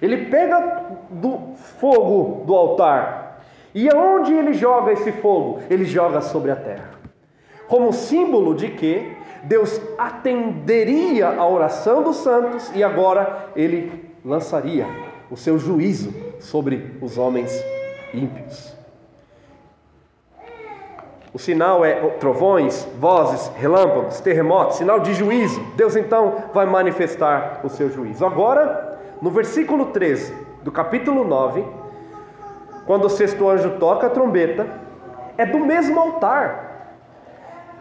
Ele 0.00 0.26
pega 0.26 0.82
do 1.10 1.54
fogo 1.78 2.44
do 2.44 2.54
altar 2.54 3.42
e 3.74 3.88
aonde 3.88 4.32
ele 4.32 4.52
joga 4.52 4.92
esse 4.92 5.12
fogo? 5.12 5.60
Ele 5.70 5.84
joga 5.84 6.20
sobre 6.20 6.50
a 6.50 6.56
terra. 6.56 6.90
Como 7.68 7.92
símbolo 7.92 8.54
de 8.54 8.68
que 8.68 9.16
Deus 9.44 9.80
atenderia 9.98 11.28
a 11.28 11.46
oração 11.46 12.02
dos 12.02 12.16
santos 12.16 12.70
e 12.74 12.82
agora 12.82 13.48
ele 13.56 14.10
lançaria 14.24 14.86
o 15.32 15.36
seu 15.36 15.58
juízo 15.58 16.12
sobre 16.40 16.94
os 17.00 17.16
homens 17.16 17.50
ímpios. 18.12 18.76
O 21.32 21.38
sinal 21.38 21.82
é 21.82 21.94
trovões, 22.20 22.86
vozes, 22.98 23.50
relâmpagos, 23.56 24.20
terremotos, 24.20 24.76
sinal 24.76 25.00
de 25.00 25.14
juízo. 25.14 25.58
Deus 25.74 25.96
então 25.96 26.50
vai 26.52 26.66
manifestar 26.66 27.62
o 27.64 27.70
seu 27.70 27.88
juízo. 27.88 28.26
Agora, 28.26 29.00
no 29.22 29.30
versículo 29.30 29.86
13 29.86 30.34
do 30.62 30.70
capítulo 30.70 31.24
9, 31.24 31.64
quando 32.84 33.06
o 33.06 33.08
sexto 33.08 33.48
anjo 33.48 33.78
toca 33.78 34.08
a 34.08 34.10
trombeta, 34.10 34.66
é 35.38 35.46
do 35.46 35.60
mesmo 35.60 35.98
altar. 35.98 36.98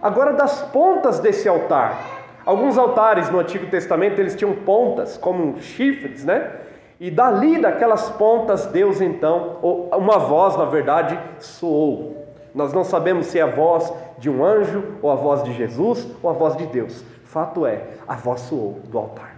Agora 0.01 0.31
das 0.31 0.61
pontas 0.61 1.19
desse 1.19 1.49
altar. 1.49 1.99
Alguns 2.45 2.77
altares 2.77 3.29
no 3.29 3.39
Antigo 3.39 3.65
Testamento 3.65 4.19
eles 4.19 4.37
tinham 4.37 4.53
pontas 4.53 5.17
como 5.17 5.59
chifres, 5.59 6.23
né? 6.23 6.61
E 7.01 7.09
dali, 7.09 7.59
daquelas 7.59 8.11
pontas, 8.11 8.67
Deus 8.67 9.01
então, 9.01 9.57
uma 9.91 10.19
voz, 10.19 10.55
na 10.55 10.65
verdade, 10.65 11.19
soou. 11.39 12.27
Nós 12.53 12.73
não 12.73 12.83
sabemos 12.83 13.25
se 13.25 13.39
é 13.39 13.41
a 13.41 13.47
voz 13.47 13.91
de 14.19 14.29
um 14.29 14.45
anjo, 14.45 14.83
ou 15.01 15.09
a 15.09 15.15
voz 15.15 15.43
de 15.43 15.51
Jesus, 15.51 16.07
ou 16.21 16.29
a 16.29 16.33
voz 16.33 16.55
de 16.55 16.67
Deus. 16.67 17.03
Fato 17.23 17.65
é, 17.65 17.85
a 18.07 18.13
voz 18.13 18.41
soou 18.41 18.81
do 18.83 18.99
altar. 18.99 19.35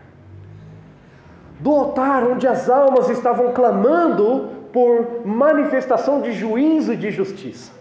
Do 1.61 1.71
altar 1.71 2.25
onde 2.25 2.45
as 2.45 2.69
almas 2.69 3.07
estavam 3.07 3.53
clamando 3.53 4.49
por 4.73 5.25
manifestação 5.25 6.19
de 6.19 6.33
juízo 6.33 6.91
e 6.91 6.97
de 6.97 7.11
justiça. 7.11 7.71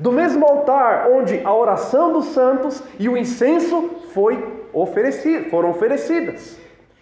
Do 0.00 0.10
mesmo 0.10 0.46
altar 0.46 1.10
onde 1.10 1.38
a 1.44 1.52
oração 1.52 2.14
dos 2.14 2.28
santos 2.28 2.82
e 2.98 3.10
o 3.10 3.16
incenso 3.18 3.90
foi 4.14 4.64
oferecido, 4.72 5.50
foram 5.50 5.68
oferecidas. 5.68 6.58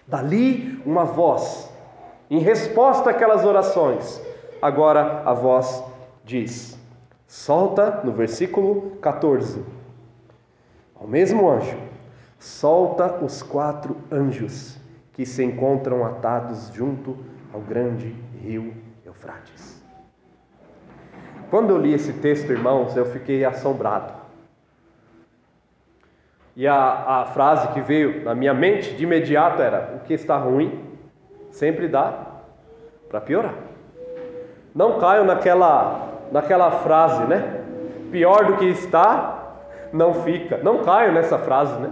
Dali 0.09 0.83
uma 0.85 1.05
voz 1.05 1.70
Em 2.31 2.39
resposta 2.39 3.11
àquelas 3.11 3.45
orações, 3.45 4.23
agora 4.63 5.25
a 5.27 5.35
voz 5.35 5.83
diz: 6.25 6.79
solta 7.27 8.03
no 8.05 8.13
versículo 8.13 8.93
14. 9.03 9.65
Ao 10.95 11.09
mesmo 11.09 11.51
anjo, 11.51 11.77
solta 12.39 13.17
os 13.17 13.43
quatro 13.43 13.97
anjos 14.13 14.79
que 15.13 15.27
se 15.27 15.43
encontram 15.43 16.07
atados 16.07 16.71
junto 16.73 17.19
ao 17.53 17.61
grande 17.61 18.15
rio 18.41 18.75
Eufrates. 19.05 19.83
Quando 21.51 21.71
eu 21.71 21.79
li 21.79 21.93
esse 21.93 22.13
texto, 22.13 22.53
irmãos, 22.53 22.97
eu 22.97 23.07
fiquei 23.07 23.45
assombrado. 23.45 24.13
E 26.55 26.65
a, 26.65 27.23
a 27.23 27.25
frase 27.27 27.73
que 27.73 27.81
veio 27.81 28.23
na 28.23 28.37
minha 28.37 28.55
mente 28.55 28.95
de 28.95 29.03
imediato 29.03 29.61
era: 29.61 29.97
o 29.97 30.07
que 30.07 30.15
está 30.15 30.37
ruim 30.37 30.90
sempre 31.51 31.89
dá 31.89 32.27
para 33.09 33.21
piorar. 33.21 33.55
Não 34.75 34.99
caio 34.99 35.25
naquela, 35.25 36.09
naquela 36.31 36.71
frase, 36.71 37.25
né? 37.25 37.61
Pior 38.11 38.47
do 38.47 38.57
que 38.57 38.67
está, 38.67 39.57
não 39.93 40.15
fica. 40.15 40.59
Não 40.59 40.85
caio 40.85 41.13
nessa 41.13 41.39
frase, 41.39 41.75
né? 41.81 41.91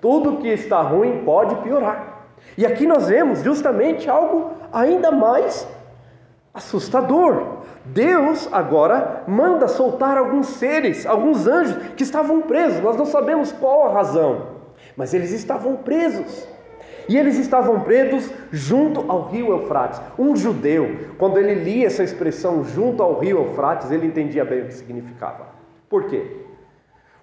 Tudo 0.00 0.38
que 0.38 0.48
está 0.48 0.80
ruim 0.80 1.22
pode 1.24 1.54
piorar. 1.56 2.26
E 2.56 2.66
aqui 2.66 2.86
nós 2.86 3.08
vemos 3.08 3.42
justamente 3.42 4.08
algo 4.08 4.52
ainda 4.72 5.10
mais 5.10 5.66
assustador. 6.52 7.58
Deus 7.84 8.48
agora 8.52 9.22
manda 9.26 9.66
soltar 9.66 10.18
alguns 10.18 10.46
seres, 10.46 11.06
alguns 11.06 11.46
anjos 11.46 11.76
que 11.94 12.02
estavam 12.02 12.42
presos. 12.42 12.82
Nós 12.82 12.96
não 12.96 13.06
sabemos 13.06 13.52
qual 13.52 13.86
a 13.86 13.92
razão, 13.92 14.46
mas 14.96 15.14
eles 15.14 15.32
estavam 15.32 15.76
presos. 15.76 16.46
E 17.08 17.16
eles 17.16 17.38
estavam 17.38 17.80
presos 17.80 18.30
junto 18.52 19.10
ao 19.10 19.28
rio 19.28 19.50
Eufrates. 19.50 20.00
Um 20.18 20.36
judeu, 20.36 21.08
quando 21.16 21.38
ele 21.38 21.54
lia 21.54 21.86
essa 21.86 22.04
expressão 22.04 22.62
junto 22.64 23.02
ao 23.02 23.18
rio 23.18 23.38
Eufrates, 23.38 23.90
ele 23.90 24.06
entendia 24.06 24.44
bem 24.44 24.60
o 24.60 24.66
que 24.66 24.74
significava. 24.74 25.46
Por 25.88 26.04
quê? 26.04 26.22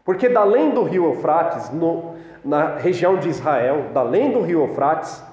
Porque 0.04 0.28
da 0.28 0.42
além 0.42 0.72
do 0.72 0.84
rio 0.84 1.06
Eufrates, 1.06 1.70
no, 1.70 2.16
na 2.44 2.78
região 2.78 3.18
de 3.18 3.30
Israel, 3.30 3.90
da 3.94 4.00
além 4.00 4.32
do 4.32 4.42
rio 4.42 4.62
Eufrates, 4.62 5.24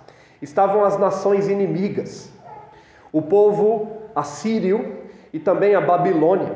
estavam 0.43 0.85
as 0.85 0.99
nações 0.99 1.49
inimigas. 1.49 2.31
O 3.11 3.23
povo 3.23 3.89
assírio 4.15 4.97
e 5.33 5.39
também 5.39 5.75
a 5.75 5.81
Babilônia. 5.81 6.53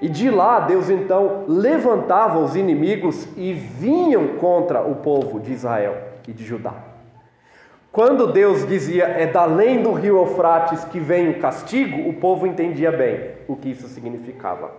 E 0.00 0.08
de 0.08 0.30
lá 0.30 0.60
Deus 0.60 0.88
então 0.88 1.44
levantava 1.46 2.38
os 2.38 2.56
inimigos 2.56 3.28
e 3.36 3.52
vinham 3.52 4.36
contra 4.38 4.80
o 4.80 4.96
povo 4.96 5.40
de 5.40 5.52
Israel 5.52 5.96
e 6.26 6.32
de 6.32 6.44
Judá. 6.44 6.74
Quando 7.90 8.26
Deus 8.26 8.66
dizia 8.66 9.04
é 9.04 9.26
da 9.26 9.42
além 9.42 9.82
do 9.82 9.92
rio 9.92 10.18
Eufrates 10.18 10.84
que 10.84 11.00
vem 11.00 11.30
o 11.30 11.40
castigo, 11.40 12.08
o 12.08 12.12
povo 12.12 12.46
entendia 12.46 12.92
bem 12.92 13.30
o 13.48 13.56
que 13.56 13.70
isso 13.70 13.88
significava. 13.88 14.70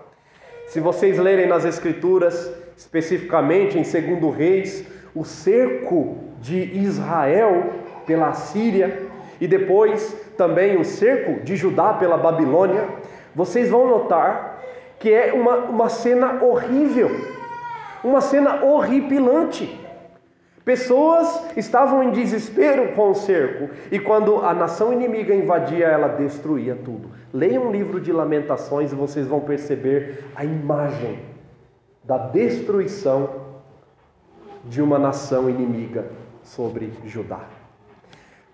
Se 0.67 0.79
vocês 0.79 1.17
lerem 1.17 1.47
nas 1.47 1.65
Escrituras, 1.65 2.53
especificamente 2.77 3.79
em 3.79 3.81
2 3.81 4.35
Reis, 4.35 4.85
o 5.15 5.25
cerco 5.25 6.17
de 6.39 6.57
Israel 6.77 7.73
pela 8.05 8.33
Síria 8.33 9.01
e 9.41 9.47
depois 9.47 10.15
também 10.37 10.77
o 10.77 10.85
cerco 10.85 11.43
de 11.43 11.55
Judá 11.55 11.93
pela 11.93 12.15
Babilônia, 12.15 12.87
vocês 13.33 13.69
vão 13.69 13.87
notar 13.87 14.61
que 14.99 15.11
é 15.11 15.33
uma, 15.33 15.55
uma 15.55 15.89
cena 15.89 16.43
horrível, 16.43 17.09
uma 18.03 18.21
cena 18.21 18.63
horripilante. 18.63 19.79
Pessoas 20.69 21.57
estavam 21.57 22.03
em 22.03 22.11
desespero 22.11 22.93
com 22.93 23.09
o 23.09 23.15
cerco, 23.15 23.71
e 23.91 23.97
quando 23.97 24.45
a 24.45 24.53
nação 24.53 24.93
inimiga 24.93 25.33
invadia, 25.33 25.87
ela 25.87 26.09
destruía 26.09 26.75
tudo. 26.75 27.09
Leiam 27.33 27.65
um 27.65 27.71
livro 27.71 27.99
de 27.99 28.11
Lamentações 28.11 28.91
e 28.91 28.95
vocês 28.95 29.25
vão 29.25 29.39
perceber 29.39 30.25
a 30.35 30.45
imagem 30.45 31.21
da 32.03 32.19
destruição 32.19 33.47
de 34.65 34.79
uma 34.79 34.99
nação 34.99 35.49
inimiga 35.49 36.05
sobre 36.43 36.93
Judá. 37.03 37.39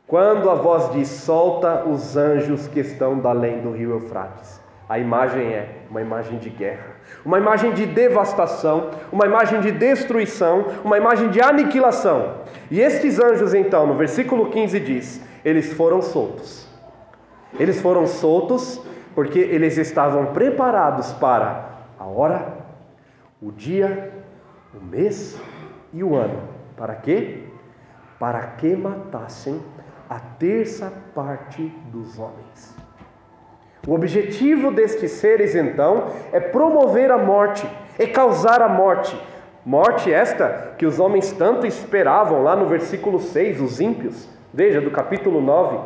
Quando 0.08 0.50
a 0.50 0.56
voz 0.56 0.94
diz: 0.94 1.10
solta 1.10 1.84
os 1.84 2.16
anjos 2.16 2.66
que 2.70 2.80
estão 2.80 3.20
da 3.20 3.32
além 3.32 3.60
do 3.60 3.72
rio 3.72 3.92
Eufrates, 3.92 4.62
a 4.88 5.00
imagem 5.00 5.48
é 5.48 5.84
uma 5.90 6.02
imagem 6.02 6.38
de 6.38 6.50
guerra, 6.50 6.96
uma 7.26 7.40
imagem 7.40 7.74
de 7.74 7.86
devastação, 7.86 8.92
uma 9.12 9.26
imagem 9.26 9.60
de 9.62 9.72
destruição, 9.72 10.66
uma 10.84 10.98
imagem 10.98 11.30
de 11.30 11.42
aniquilação. 11.42 12.42
E 12.70 12.80
estes 12.80 13.20
anjos, 13.20 13.54
então, 13.54 13.88
no 13.88 13.96
versículo 13.96 14.50
15 14.50 14.80
diz: 14.80 15.22
eles 15.44 15.74
foram 15.74 16.02
soltos. 16.02 16.68
Eles 17.60 17.80
foram 17.80 18.06
soltos 18.06 18.82
porque 19.14 19.40
eles 19.40 19.78
estavam 19.78 20.34
preparados 20.34 21.14
para 21.14 21.70
a 21.98 22.06
hora, 22.06 22.58
o 23.42 23.52
dia, 23.52 24.12
o 24.74 24.84
mês 24.84 25.40
e 25.94 26.04
o 26.04 26.16
ano. 26.16 26.50
Para 26.76 26.96
quê? 26.96 27.44
Para 28.20 28.42
que 28.58 28.76
matassem 28.76 29.62
a 30.10 30.20
terça 30.20 30.92
parte 31.14 31.68
dos 31.92 32.20
homens. 32.20 32.75
O 33.88 33.94
objetivo 33.94 34.72
destes 34.72 35.12
seres, 35.12 35.54
então, 35.56 36.08
é 36.34 36.40
promover 36.40 37.12
a 37.12 37.20
morte, 37.20 37.70
é 38.00 38.08
causar 38.08 38.60
a 38.62 38.68
morte. 38.68 39.16
Morte 39.64 40.12
esta 40.12 40.74
que 40.78 40.88
os 40.88 41.00
homens 41.00 41.32
tanto 41.32 41.68
esperavam, 41.68 42.42
lá 42.42 42.56
no 42.56 42.66
versículo 42.66 43.20
6, 43.20 43.62
os 43.62 43.80
ímpios. 43.80 44.28
Veja, 44.52 44.82
do 44.82 44.90
capítulo 44.90 45.40
9. 45.40 45.78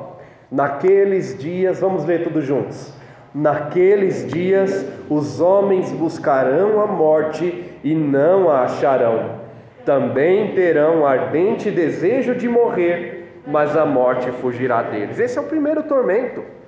Naqueles 0.50 1.38
dias, 1.38 1.80
vamos 1.80 2.06
ler 2.06 2.24
tudo 2.24 2.42
juntos. 2.42 2.94
Naqueles 3.36 4.26
dias 4.28 4.86
os 5.10 5.42
homens 5.42 5.92
buscarão 5.92 6.82
a 6.82 6.88
morte 6.88 7.66
e 7.84 7.94
não 7.94 8.50
a 8.50 8.64
acharão. 8.64 9.40
Também 9.86 10.54
terão 10.54 11.06
ardente 11.06 11.70
desejo 11.70 12.34
de 12.34 12.48
morrer, 12.48 13.42
mas 13.46 13.76
a 13.76 13.86
morte 13.86 14.32
fugirá 14.34 14.84
deles. 14.84 15.20
Esse 15.20 15.38
é 15.38 15.42
o 15.42 15.46
primeiro 15.46 15.84
tormento. 15.84 16.59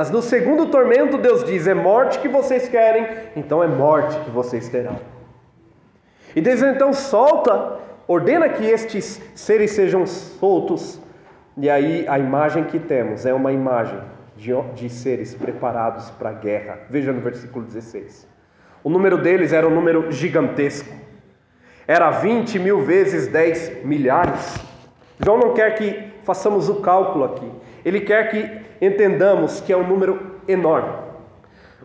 Mas 0.00 0.10
no 0.10 0.22
segundo 0.22 0.64
tormento, 0.68 1.18
Deus 1.18 1.44
diz: 1.44 1.66
é 1.66 1.74
morte 1.74 2.20
que 2.20 2.26
vocês 2.26 2.66
querem, 2.70 3.06
então 3.36 3.62
é 3.62 3.66
morte 3.66 4.18
que 4.20 4.30
vocês 4.30 4.66
terão. 4.66 4.98
E 6.34 6.40
Deus 6.40 6.62
então 6.62 6.90
solta, 6.90 7.76
ordena 8.08 8.48
que 8.48 8.64
estes 8.64 9.20
seres 9.34 9.72
sejam 9.72 10.06
soltos, 10.06 10.98
e 11.54 11.68
aí 11.68 12.08
a 12.08 12.18
imagem 12.18 12.64
que 12.64 12.78
temos 12.78 13.26
é 13.26 13.34
uma 13.34 13.52
imagem 13.52 14.00
de, 14.38 14.52
de 14.74 14.88
seres 14.88 15.34
preparados 15.34 16.08
para 16.12 16.30
a 16.30 16.32
guerra. 16.32 16.78
Veja 16.88 17.12
no 17.12 17.20
versículo 17.20 17.66
16. 17.66 18.26
O 18.82 18.88
número 18.88 19.18
deles 19.18 19.52
era 19.52 19.68
um 19.68 19.74
número 19.74 20.10
gigantesco, 20.10 20.94
era 21.86 22.10
20 22.10 22.58
mil 22.58 22.80
vezes 22.80 23.26
10 23.26 23.84
milhares. 23.84 24.56
João 25.22 25.36
não 25.36 25.52
quer 25.52 25.74
que 25.74 26.10
façamos 26.24 26.70
o 26.70 26.76
cálculo 26.76 27.24
aqui, 27.24 27.52
ele 27.84 28.00
quer 28.00 28.30
que 28.30 28.84
entendamos 28.84 29.60
que 29.60 29.72
é 29.72 29.76
um 29.76 29.86
número 29.86 30.36
enorme. 30.46 30.92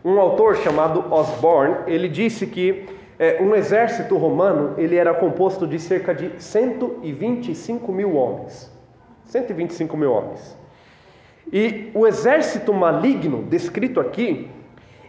Um 0.03 0.19
autor 0.19 0.57
chamado 0.57 1.11
Osborne, 1.11 1.77
ele 1.87 2.07
disse 2.07 2.45
que 2.45 2.85
é, 3.17 3.41
um 3.41 3.55
exército 3.55 4.17
romano 4.17 4.75
ele 4.77 4.95
era 4.95 5.13
composto 5.13 5.65
de 5.65 5.79
cerca 5.79 6.13
de 6.13 6.31
125 6.41 7.91
mil 7.91 8.15
homens. 8.15 8.71
125 9.25 9.97
mil 9.97 10.11
homens. 10.11 10.57
E 11.51 11.91
o 11.93 12.05
exército 12.05 12.73
maligno 12.73 13.43
descrito 13.43 13.99
aqui, 13.99 14.49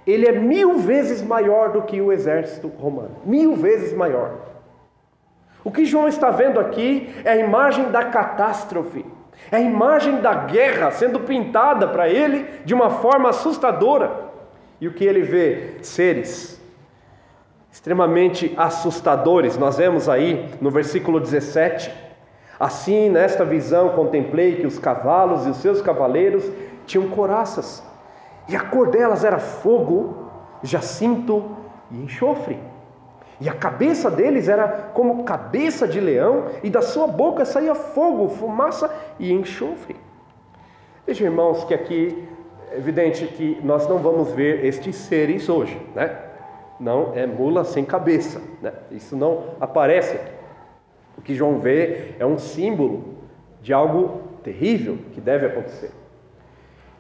ele 0.07 0.27
é 0.27 0.33
mil 0.33 0.79
vezes 0.79 1.21
maior 1.21 1.73
do 1.73 1.83
que 1.83 2.01
o 2.01 2.13
exército 2.13 2.69
romano. 2.69 3.17
Mil 3.25 3.57
vezes 3.57 3.93
maior. 3.93 4.47
O 5.65 5.71
que 5.71 5.85
João 5.85 6.07
está 6.07 6.31
vendo 6.31 6.61
aqui 6.61 7.13
é 7.25 7.33
a 7.33 7.37
imagem 7.37 7.91
da 7.91 8.05
catástrofe 8.05 9.05
é 9.51 9.57
a 9.57 9.61
imagem 9.61 10.21
da 10.21 10.35
guerra 10.35 10.91
sendo 10.91 11.21
pintada 11.21 11.89
para 11.89 12.09
ele 12.09 12.47
de 12.65 12.75
uma 12.75 12.91
forma 12.91 13.31
assustadora. 13.31 14.27
E 14.81 14.89
o 14.89 14.93
que 14.93 15.05
ele 15.05 15.23
vê? 15.23 15.77
Seres 15.83 16.57
extremamente 17.77 18.55
assustadores. 18.57 19.59
Nós 19.59 19.77
vemos 19.77 20.09
aí 20.09 20.49
no 20.61 20.71
versículo 20.71 21.21
17: 21.21 21.93
Assim, 22.59 23.11
nesta 23.11 23.45
visão, 23.45 23.91
contemplei 23.91 24.57
que 24.57 24.67
os 24.67 24.79
cavalos 24.79 25.47
e 25.47 25.51
os 25.51 25.59
seus 25.59 25.83
cavaleiros 25.83 26.51
tinham 26.87 27.09
coraças, 27.11 27.85
e 28.49 28.57
a 28.57 28.61
cor 28.61 28.89
delas 28.89 29.25
era 29.25 29.39
fogo, 29.39 30.31
jacinto 30.63 31.55
e 31.91 32.03
enxofre. 32.03 32.59
E 33.41 33.49
a 33.49 33.55
cabeça 33.55 34.11
deles 34.11 34.49
era 34.49 34.67
como 34.95 35.25
cabeça 35.25 35.87
de 35.87 36.01
leão, 36.01 36.47
e 36.63 36.71
da 36.71 36.81
sua 36.81 37.07
boca 37.07 37.45
saía 37.45 37.75
fogo, 37.75 38.29
fumaça 38.29 38.91
e 39.19 39.33
enxofre. 39.33 39.97
Vejam, 41.07 41.27
irmãos, 41.27 41.65
que 41.65 41.75
aqui 41.75 42.27
é 42.73 42.79
evidente 42.79 43.27
que 43.27 43.61
nós 43.63 43.87
não 43.89 43.99
vamos 43.99 44.33
ver 44.33 44.65
estes 44.65 44.97
seres 44.97 45.49
hoje, 45.49 45.81
né? 45.95 46.17
Não 46.81 47.13
é 47.15 47.27
mula 47.27 47.65
sem 47.65 47.85
cabeça, 47.85 48.41
né? 48.61 48.73
Isso 48.91 49.17
não 49.17 49.45
aparece 49.61 50.17
aqui. 50.17 50.33
O 51.17 51.23
que 51.23 51.35
João 51.35 51.59
vê 51.59 52.15
é 52.19 52.27
um 52.27 52.39
símbolo 52.39 53.17
de 53.63 53.73
algo 53.73 54.21
terrível 54.43 54.99
que 55.13 55.21
deve 55.21 55.47
acontecer. 55.47 55.91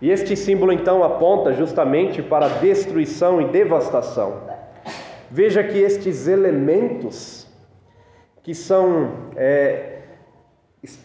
E 0.01 0.11
este 0.11 0.37
símbolo 0.37 0.72
então 0.72 1.03
aponta 1.03 1.53
justamente 1.53 2.22
para 2.22 2.49
destruição 2.49 3.40
e 3.40 3.46
devastação. 3.46 4.56
Veja 5.31 5.62
que 5.62 5.79
estes 5.79 6.29
elementos 6.29 7.47
que 8.43 8.55
são, 8.55 9.11
é, 9.35 10.03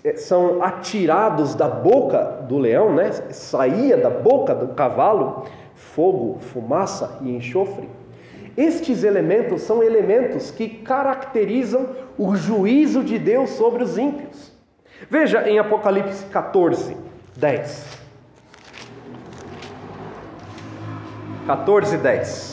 é, 0.03 0.15
são 0.15 0.62
atirados 0.62 1.55
da 1.55 1.67
boca 1.67 2.43
do 2.47 2.60
leão, 2.60 2.93
né? 2.93 3.12
saía 3.31 3.97
da 3.97 4.12
boca 4.12 4.53
do 4.53 4.75
cavalo, 4.75 5.45
fogo, 5.73 6.38
fumaça 6.39 7.17
e 7.21 7.36
enxofre. 7.36 7.89
Estes 8.55 9.03
elementos 9.03 9.63
são 9.63 9.81
elementos 9.81 10.51
que 10.51 10.69
caracterizam 10.69 11.88
o 12.17 12.36
juízo 12.36 13.03
de 13.03 13.17
Deus 13.17 13.51
sobre 13.51 13.84
os 13.84 13.97
ímpios. 13.97 14.51
Veja 15.10 15.49
em 15.49 15.57
Apocalipse 15.57 16.25
14, 16.25 16.95
10. 17.38 18.01
14, 21.47 21.97
10. 21.97 22.50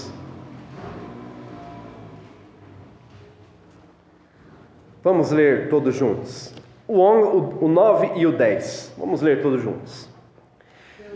Vamos 5.03 5.31
ler 5.31 5.69
todos 5.69 5.95
juntos. 5.95 6.53
O, 6.89 6.99
o, 6.99 7.65
o 7.67 7.69
9 7.69 8.13
e 8.17 8.27
o 8.27 8.33
10. 8.33 8.95
Vamos 8.99 9.23
ler 9.23 9.41
todos 9.41 9.63
juntos. 9.63 10.09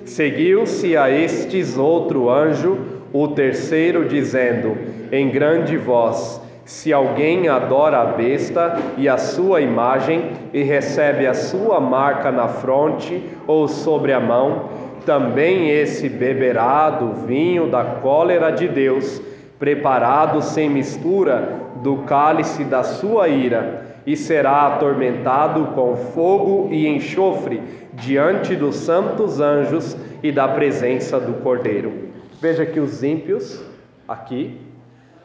Seguiu-se 0.04 0.96
a 0.96 1.10
estes 1.10 1.76
outro 1.76 2.30
anjo, 2.30 2.78
o 3.12 3.28
terceiro, 3.28 4.08
dizendo 4.08 4.76
em 5.10 5.30
grande 5.30 5.76
voz: 5.76 6.40
Se 6.64 6.92
alguém 6.92 7.48
adora 7.48 8.02
a 8.02 8.04
besta 8.04 8.78
e 8.96 9.08
a 9.08 9.18
sua 9.18 9.60
imagem, 9.60 10.30
e 10.52 10.62
recebe 10.62 11.26
a 11.26 11.34
sua 11.34 11.80
marca 11.80 12.30
na 12.30 12.46
fronte 12.46 13.20
ou 13.48 13.66
sobre 13.66 14.12
a 14.12 14.20
mão, 14.20 14.68
também 15.04 15.70
esse 15.70 16.08
beberá 16.08 16.88
do 16.88 17.26
vinho 17.26 17.68
da 17.68 17.84
cólera 17.84 18.50
de 18.50 18.68
Deus, 18.68 19.20
preparado 19.58 20.40
sem 20.40 20.70
mistura 20.70 21.71
do 21.82 21.98
cálice 22.04 22.64
da 22.64 22.82
sua 22.82 23.28
ira, 23.28 23.92
e 24.06 24.16
será 24.16 24.66
atormentado 24.66 25.66
com 25.74 25.96
fogo 25.96 26.68
e 26.72 26.88
enxofre 26.88 27.62
diante 27.92 28.56
dos 28.56 28.76
santos 28.76 29.40
anjos 29.40 29.96
e 30.22 30.32
da 30.32 30.48
presença 30.48 31.20
do 31.20 31.34
Cordeiro. 31.42 32.10
Veja 32.40 32.66
que 32.66 32.80
os 32.80 33.02
ímpios, 33.02 33.64
aqui, 34.08 34.60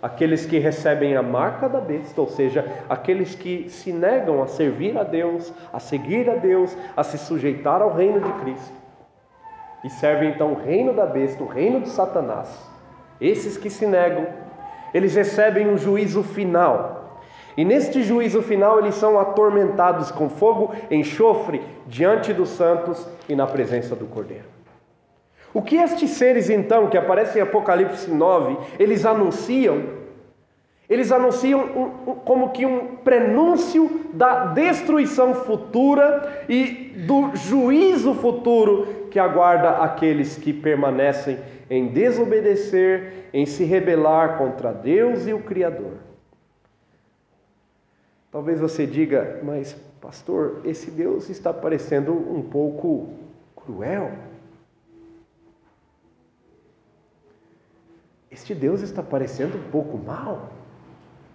aqueles 0.01 0.45
que 0.45 0.59
recebem 0.59 1.15
a 1.15 1.23
marca 1.23 1.67
da 1.67 1.79
besta, 1.79 2.21
ou 2.21 2.27
seja, 2.27 2.65
aqueles 2.87 3.33
que 3.33 3.69
se 3.69 3.91
negam 3.91 4.43
a 4.43 4.47
servir 4.47 4.97
a 4.97 5.03
Deus, 5.03 5.51
a 5.73 5.79
seguir 5.79 6.29
a 6.29 6.35
Deus, 6.35 6.75
a 6.95 7.03
se 7.03 7.17
sujeitar 7.17 7.81
ao 7.81 7.93
reino 7.93 8.19
de 8.19 8.31
Cristo, 8.41 8.73
e 9.83 9.89
servem 9.89 10.29
então 10.29 10.53
o 10.53 10.63
reino 10.63 10.93
da 10.93 11.05
besta, 11.05 11.43
o 11.43 11.47
reino 11.47 11.81
de 11.81 11.89
Satanás. 11.89 12.47
Esses 13.19 13.57
que 13.57 13.69
se 13.69 13.87
negam, 13.87 14.27
eles 14.93 15.15
recebem 15.15 15.67
um 15.67 15.77
juízo 15.77 16.23
final. 16.23 17.21
E 17.55 17.65
neste 17.65 18.03
juízo 18.03 18.41
final 18.41 18.79
eles 18.79 18.95
são 18.95 19.19
atormentados 19.19 20.11
com 20.11 20.29
fogo, 20.29 20.73
enxofre 20.91 21.61
diante 21.87 22.31
dos 22.33 22.49
santos 22.49 23.05
e 23.27 23.35
na 23.35 23.47
presença 23.47 23.95
do 23.95 24.05
Cordeiro. 24.05 24.45
O 25.53 25.61
que 25.61 25.77
estes 25.77 26.11
seres 26.11 26.49
então 26.49 26.87
que 26.87 26.97
aparecem 26.97 27.39
em 27.41 27.43
Apocalipse 27.43 28.11
9, 28.11 28.57
eles 28.77 29.05
anunciam 29.05 29.97
eles 30.89 31.11
anunciam 31.11 31.59
um, 31.59 32.11
um, 32.11 32.15
como 32.15 32.51
que 32.51 32.65
um 32.65 32.95
prenúncio 32.97 34.05
da 34.13 34.45
destruição 34.45 35.33
futura 35.33 36.45
e 36.47 36.93
do 37.05 37.35
juízo 37.35 38.13
futuro 38.13 38.87
que 39.17 39.19
aguarda 39.19 39.77
aqueles 39.77 40.37
que 40.37 40.53
permanecem 40.53 41.39
em 41.71 41.87
desobedecer, 41.87 43.27
em 43.33 43.47
se 43.47 43.63
rebelar 43.63 44.37
contra 44.37 44.71
Deus 44.71 45.25
e 45.25 45.33
o 45.33 45.41
Criador. 45.41 45.93
Talvez 48.31 48.59
você 48.59 48.85
diga, 48.85 49.39
mas 49.41 49.73
pastor, 49.99 50.61
esse 50.63 50.91
Deus 50.91 51.29
está 51.29 51.51
parecendo 51.51 52.13
um 52.13 52.43
pouco 52.43 53.09
cruel. 53.55 54.11
Este 58.29 58.53
Deus 58.53 58.83
está 58.83 59.01
parecendo 59.01 59.57
um 59.57 59.71
pouco 59.71 59.97
mal. 59.97 60.51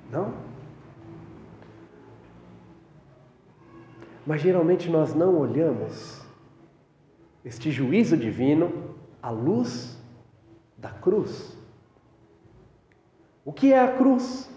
Não? 0.09 0.33
Mas 4.25 4.40
geralmente 4.40 4.88
nós 4.88 5.12
não 5.16 5.37
olhamos 5.37 6.21
este 7.44 7.70
juízo 7.70 8.16
divino 8.16 8.94
à 9.22 9.31
luz 9.31 9.98
da 10.76 10.90
cruz. 10.90 11.57
O 13.44 13.52
que 13.52 13.72
é 13.72 13.81
a 13.81 13.88
cruz? 13.88 14.48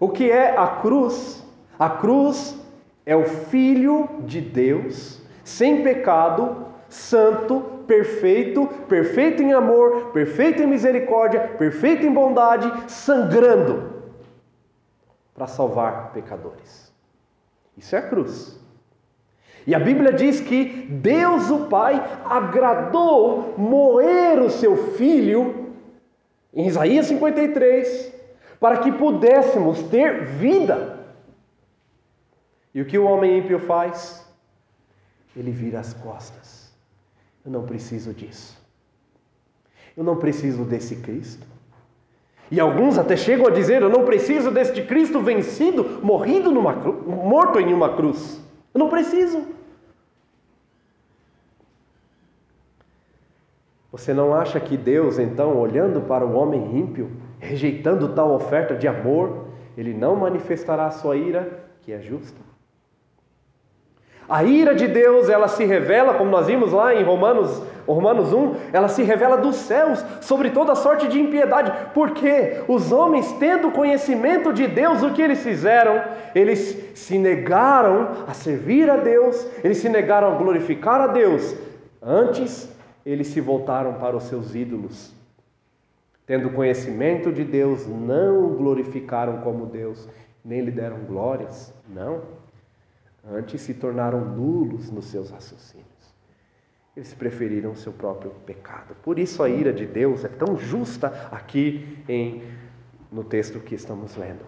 O 0.00 0.08
que 0.08 0.30
é 0.30 0.56
a 0.56 0.66
cruz? 0.66 1.44
A 1.78 1.90
cruz 1.90 2.58
é 3.04 3.14
o 3.14 3.24
Filho 3.24 4.08
de 4.20 4.40
Deus, 4.40 5.20
sem 5.44 5.82
pecado, 5.82 6.66
santo, 6.88 7.60
perfeito, 7.86 8.66
perfeito 8.88 9.42
em 9.42 9.52
amor, 9.52 10.10
perfeito 10.12 10.62
em 10.62 10.66
misericórdia, 10.66 11.48
perfeito 11.58 12.06
em 12.06 12.12
bondade, 12.12 12.90
sangrando 12.90 13.98
para 15.34 15.46
salvar 15.46 16.12
pecadores. 16.12 16.92
Isso 17.76 17.94
é 17.94 17.98
a 17.98 18.08
cruz. 18.08 18.58
E 19.66 19.74
a 19.74 19.78
Bíblia 19.78 20.12
diz 20.12 20.40
que 20.40 20.86
Deus 20.88 21.50
o 21.50 21.66
Pai 21.66 21.94
agradou 22.24 23.54
moer 23.58 24.40
o 24.40 24.50
seu 24.50 24.94
filho, 24.94 25.74
em 26.54 26.66
Isaías 26.66 27.06
53, 27.06 28.12
para 28.58 28.78
que 28.78 28.90
pudéssemos 28.92 29.82
ter 29.84 30.24
vida. 30.24 30.98
E 32.74 32.80
o 32.80 32.86
que 32.86 32.98
o 32.98 33.04
homem 33.04 33.38
ímpio 33.38 33.58
faz? 33.60 34.26
Ele 35.36 35.50
vira 35.50 35.80
as 35.80 35.92
costas. 35.94 36.72
Eu 37.44 37.52
não 37.52 37.64
preciso 37.64 38.12
disso. 38.12 38.56
Eu 39.96 40.04
não 40.04 40.16
preciso 40.16 40.64
desse 40.64 40.96
Cristo. 40.96 41.46
E 42.50 42.58
alguns 42.60 42.98
até 42.98 43.16
chegam 43.16 43.46
a 43.46 43.50
dizer: 43.50 43.82
Eu 43.82 43.90
não 43.90 44.04
preciso 44.04 44.50
deste 44.50 44.82
Cristo 44.82 45.20
vencido, 45.20 46.00
morrido 46.02 46.50
numa 46.50 46.72
morto 46.72 47.60
em 47.60 47.72
uma 47.72 47.94
cruz. 47.94 48.40
Eu 48.78 48.84
não 48.84 48.88
preciso. 48.88 49.44
Você 53.90 54.14
não 54.14 54.32
acha 54.32 54.60
que 54.60 54.76
Deus, 54.76 55.18
então, 55.18 55.58
olhando 55.58 56.02
para 56.02 56.24
o 56.24 56.36
homem 56.36 56.78
ímpio, 56.78 57.10
rejeitando 57.40 58.14
tal 58.14 58.32
oferta 58.32 58.76
de 58.76 58.86
amor, 58.86 59.48
ele 59.76 59.92
não 59.92 60.14
manifestará 60.14 60.86
a 60.86 60.92
sua 60.92 61.16
ira, 61.16 61.64
que 61.82 61.90
é 61.90 62.00
justa? 62.00 62.47
A 64.28 64.44
ira 64.44 64.74
de 64.74 64.86
Deus, 64.86 65.30
ela 65.30 65.48
se 65.48 65.64
revela, 65.64 66.14
como 66.14 66.30
nós 66.30 66.46
vimos 66.46 66.72
lá 66.72 66.94
em 66.94 67.02
Romanos, 67.02 67.62
Romanos 67.86 68.30
1, 68.30 68.56
ela 68.74 68.86
se 68.86 69.02
revela 69.02 69.38
dos 69.38 69.56
céus 69.56 70.04
sobre 70.20 70.50
toda 70.50 70.74
sorte 70.74 71.08
de 71.08 71.18
impiedade, 71.18 71.72
porque 71.94 72.62
os 72.68 72.92
homens, 72.92 73.32
tendo 73.40 73.70
conhecimento 73.70 74.52
de 74.52 74.66
Deus, 74.66 75.02
o 75.02 75.14
que 75.14 75.22
eles 75.22 75.42
fizeram? 75.42 76.02
Eles 76.34 76.92
se 76.94 77.18
negaram 77.18 78.24
a 78.26 78.34
servir 78.34 78.90
a 78.90 78.98
Deus, 78.98 79.46
eles 79.64 79.78
se 79.78 79.88
negaram 79.88 80.34
a 80.34 80.36
glorificar 80.36 81.00
a 81.00 81.06
Deus. 81.06 81.56
Antes, 82.02 82.70
eles 83.06 83.28
se 83.28 83.40
voltaram 83.40 83.94
para 83.94 84.14
os 84.14 84.24
seus 84.24 84.54
ídolos. 84.54 85.10
Tendo 86.26 86.50
conhecimento 86.50 87.32
de 87.32 87.42
Deus, 87.42 87.86
não 87.86 88.44
o 88.44 88.56
glorificaram 88.56 89.38
como 89.38 89.64
Deus, 89.64 90.06
nem 90.44 90.60
lhe 90.60 90.70
deram 90.70 90.98
glórias. 91.06 91.72
Não. 91.88 92.20
Antes 93.24 93.60
se 93.60 93.74
tornaram 93.74 94.24
nulos 94.24 94.90
nos 94.90 95.06
seus 95.06 95.30
raciocínios. 95.30 95.88
Eles 96.96 97.14
preferiram 97.14 97.72
o 97.72 97.76
seu 97.76 97.92
próprio 97.92 98.30
pecado. 98.46 98.94
Por 99.02 99.18
isso 99.18 99.42
a 99.42 99.48
ira 99.48 99.72
de 99.72 99.86
Deus 99.86 100.24
é 100.24 100.28
tão 100.28 100.56
justa 100.56 101.28
aqui 101.30 101.98
em 102.08 102.42
no 103.10 103.24
texto 103.24 103.60
que 103.60 103.74
estamos 103.74 104.16
lendo. 104.16 104.44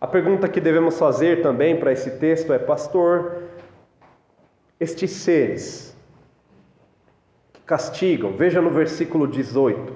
A 0.00 0.06
pergunta 0.06 0.48
que 0.48 0.60
devemos 0.60 0.98
fazer 0.98 1.42
também 1.42 1.78
para 1.78 1.92
esse 1.92 2.10
texto 2.18 2.52
é: 2.52 2.58
pastor, 2.58 3.44
estes 4.80 5.12
seres 5.12 5.96
que 7.52 7.62
castigam, 7.62 8.36
veja 8.36 8.60
no 8.60 8.70
versículo 8.70 9.28
18, 9.28 9.94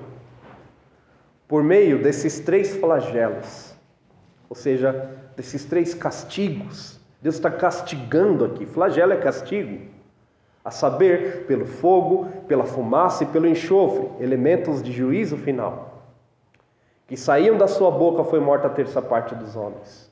por 1.48 1.62
meio 1.62 2.00
desses 2.02 2.38
três 2.38 2.76
flagelos, 2.76 3.74
ou 4.48 4.54
seja, 4.54 5.10
desses 5.36 5.64
três 5.64 5.92
castigos 5.92 6.95
Deus 7.20 7.36
está 7.36 7.50
castigando 7.50 8.44
aqui. 8.44 8.66
Flagelo 8.66 9.12
é 9.12 9.16
castigo. 9.16 9.86
A 10.64 10.70
saber, 10.70 11.46
pelo 11.46 11.64
fogo, 11.64 12.26
pela 12.48 12.64
fumaça 12.64 13.22
e 13.22 13.26
pelo 13.26 13.46
enxofre, 13.46 14.10
elementos 14.20 14.82
de 14.82 14.90
juízo 14.92 15.36
final. 15.36 16.02
Que 17.06 17.16
saíam 17.16 17.56
da 17.56 17.68
sua 17.68 17.90
boca 17.90 18.24
foi 18.24 18.40
morta 18.40 18.66
a 18.66 18.70
terça 18.70 19.00
parte 19.00 19.34
dos 19.34 19.54
homens. 19.54 20.10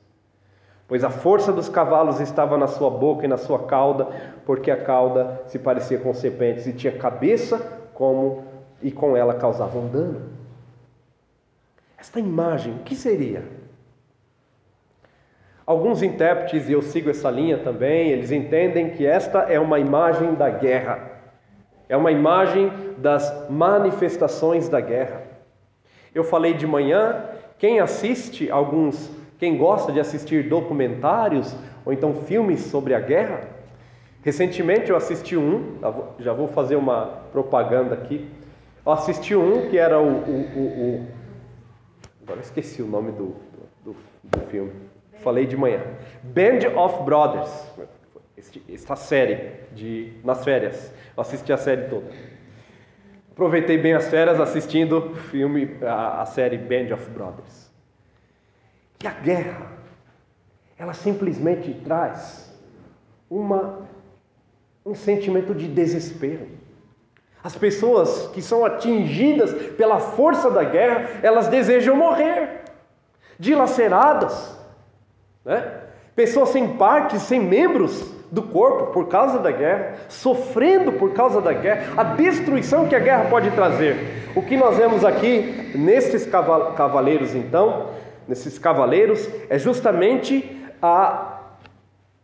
pois 0.87 1.03
a 1.03 1.09
força 1.09 1.51
dos 1.51 1.67
cavalos 1.67 2.19
estava 2.19 2.57
na 2.57 2.67
sua 2.67 2.89
boca 2.89 3.25
e 3.25 3.27
na 3.27 3.37
sua 3.37 3.59
cauda, 3.65 4.07
porque 4.45 4.69
a 4.69 4.83
cauda 4.83 5.41
se 5.47 5.57
parecia 5.57 5.97
com 5.99 6.13
serpentes 6.13 6.67
e 6.67 6.73
tinha 6.73 6.95
cabeça 6.97 7.59
como 7.93 8.45
e 8.81 8.91
com 8.91 9.17
ela 9.17 9.33
causavam 9.33 9.87
dano. 9.87 10.21
Esta 11.97 12.19
imagem, 12.19 12.73
o 12.75 12.79
que 12.79 12.95
seria? 12.95 13.43
Alguns 15.65 16.03
intérpretes, 16.03 16.69
e 16.69 16.73
eu 16.73 16.81
sigo 16.83 17.09
essa 17.09 17.31
linha 17.31 17.57
também, 17.57 18.09
eles 18.09 18.31
entendem 18.31 18.91
que 18.91 19.03
esta 19.03 19.39
é 19.39 19.59
uma 19.59 19.79
imagem 19.79 20.35
da 20.35 20.47
guerra, 20.47 21.11
é 21.89 21.97
uma 21.97 22.11
imagem 22.11 22.71
das 22.99 23.49
manifestações 23.49 24.69
da 24.69 24.79
guerra. 24.79 25.23
Eu 26.13 26.23
falei 26.23 26.53
de 26.53 26.67
manhã, 26.67 27.25
quem 27.57 27.79
assiste 27.79 28.51
alguns, 28.51 29.09
quem 29.39 29.57
gosta 29.57 29.91
de 29.91 29.99
assistir 29.99 30.47
documentários 30.47 31.55
ou 31.83 31.91
então 31.91 32.13
filmes 32.13 32.59
sobre 32.61 32.93
a 32.93 32.99
guerra, 32.99 33.41
recentemente 34.21 34.91
eu 34.91 34.95
assisti 34.95 35.35
um, 35.35 35.79
já 36.19 36.31
vou 36.31 36.47
fazer 36.47 36.75
uma 36.75 37.07
propaganda 37.31 37.95
aqui. 37.95 38.29
Eu 38.85 38.91
assisti 38.91 39.35
um 39.35 39.67
que 39.67 39.79
era 39.79 39.99
o, 39.99 40.09
o, 40.09 40.41
o, 40.55 40.61
o 40.61 41.07
agora 42.21 42.39
esqueci 42.39 42.83
o 42.83 42.87
nome 42.87 43.11
do, 43.13 43.35
do, 43.83 43.95
do 44.23 44.39
filme 44.51 44.71
falei 45.25 45.47
de 45.47 45.57
manhã. 45.57 45.81
Band 46.21 46.59
of 46.77 47.03
Brothers, 47.03 47.49
esta 48.69 48.95
série 48.95 49.53
de 49.73 50.13
nas 50.23 50.43
férias. 50.43 50.93
Eu 51.17 51.21
assisti 51.21 51.51
a 51.51 51.57
série 51.57 51.89
toda. 51.89 52.05
Aproveitei 53.31 53.79
bem 53.79 53.93
as 53.93 54.07
férias 54.07 54.39
assistindo 54.39 54.99
o 54.99 55.15
filme, 55.15 55.77
a, 55.81 56.21
a 56.21 56.25
série 56.27 56.59
Band 56.59 56.93
of 56.93 57.09
Brothers. 57.09 57.71
E 59.03 59.07
a 59.07 59.11
guerra, 59.11 59.71
ela 60.77 60.93
simplesmente 60.93 61.73
traz 61.83 62.55
uma, 63.29 63.79
um 64.85 64.93
sentimento 64.93 65.55
de 65.55 65.67
desespero. 65.67 66.47
As 67.43 67.55
pessoas 67.55 68.27
que 68.27 68.41
são 68.41 68.63
atingidas 68.63 69.53
pela 69.73 69.99
força 69.99 70.49
da 70.51 70.63
guerra, 70.63 71.09
elas 71.21 71.47
desejam 71.47 71.95
morrer, 71.95 72.61
dilaceradas, 73.39 74.55
né? 75.45 75.63
Pessoas 76.15 76.49
sem 76.49 76.69
partes, 76.77 77.21
sem 77.23 77.39
membros 77.39 78.15
do 78.31 78.41
corpo 78.41 78.87
por 78.93 79.07
causa 79.07 79.37
da 79.39 79.51
guerra, 79.51 79.95
sofrendo 80.09 80.93
por 80.93 81.13
causa 81.13 81.41
da 81.41 81.53
guerra, 81.53 81.93
a 81.97 82.03
destruição 82.03 82.87
que 82.87 82.95
a 82.95 82.99
guerra 82.99 83.29
pode 83.29 83.51
trazer. 83.51 83.95
O 84.35 84.41
que 84.41 84.57
nós 84.57 84.77
vemos 84.77 85.05
aqui 85.05 85.71
nesses 85.75 86.25
cavaleiros, 86.25 87.35
então, 87.35 87.91
nesses 88.27 88.57
cavaleiros, 88.57 89.29
é 89.49 89.59
justamente 89.59 90.65
a, 90.81 91.39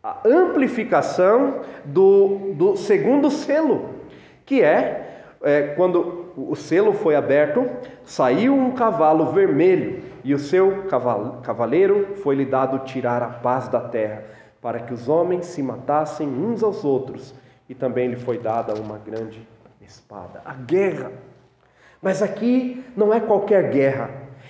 a 0.03 0.17
amplificação 0.25 1.61
do, 1.85 2.53
do 2.53 2.75
segundo 2.75 3.29
selo, 3.29 3.89
que 4.45 4.61
é, 4.61 5.23
é 5.43 5.61
quando 5.75 6.20
o 6.37 6.55
selo 6.55 6.93
foi 6.93 7.15
aberto, 7.15 7.69
saiu 8.03 8.53
um 8.53 8.71
cavalo 8.71 9.31
vermelho 9.31 10.03
e 10.23 10.33
o 10.33 10.39
seu 10.39 10.83
cavaleiro 11.43 12.15
foi-lhe 12.23 12.45
dado 12.45 12.79
tirar 12.79 13.21
a 13.23 13.27
paz 13.27 13.67
da 13.67 13.79
terra, 13.79 14.23
para 14.61 14.79
que 14.79 14.93
os 14.93 15.09
homens 15.09 15.45
se 15.45 15.63
matassem 15.63 16.27
uns 16.27 16.63
aos 16.63 16.85
outros, 16.85 17.33
e 17.67 17.73
também 17.73 18.09
lhe 18.09 18.17
foi 18.17 18.37
dada 18.37 18.73
uma 18.75 18.97
grande 18.97 19.47
espada. 19.81 20.41
A 20.45 20.53
guerra. 20.53 21.11
Mas 22.01 22.21
aqui 22.21 22.83
não 22.95 23.13
é 23.13 23.19
qualquer 23.19 23.71
guerra, 23.71 24.09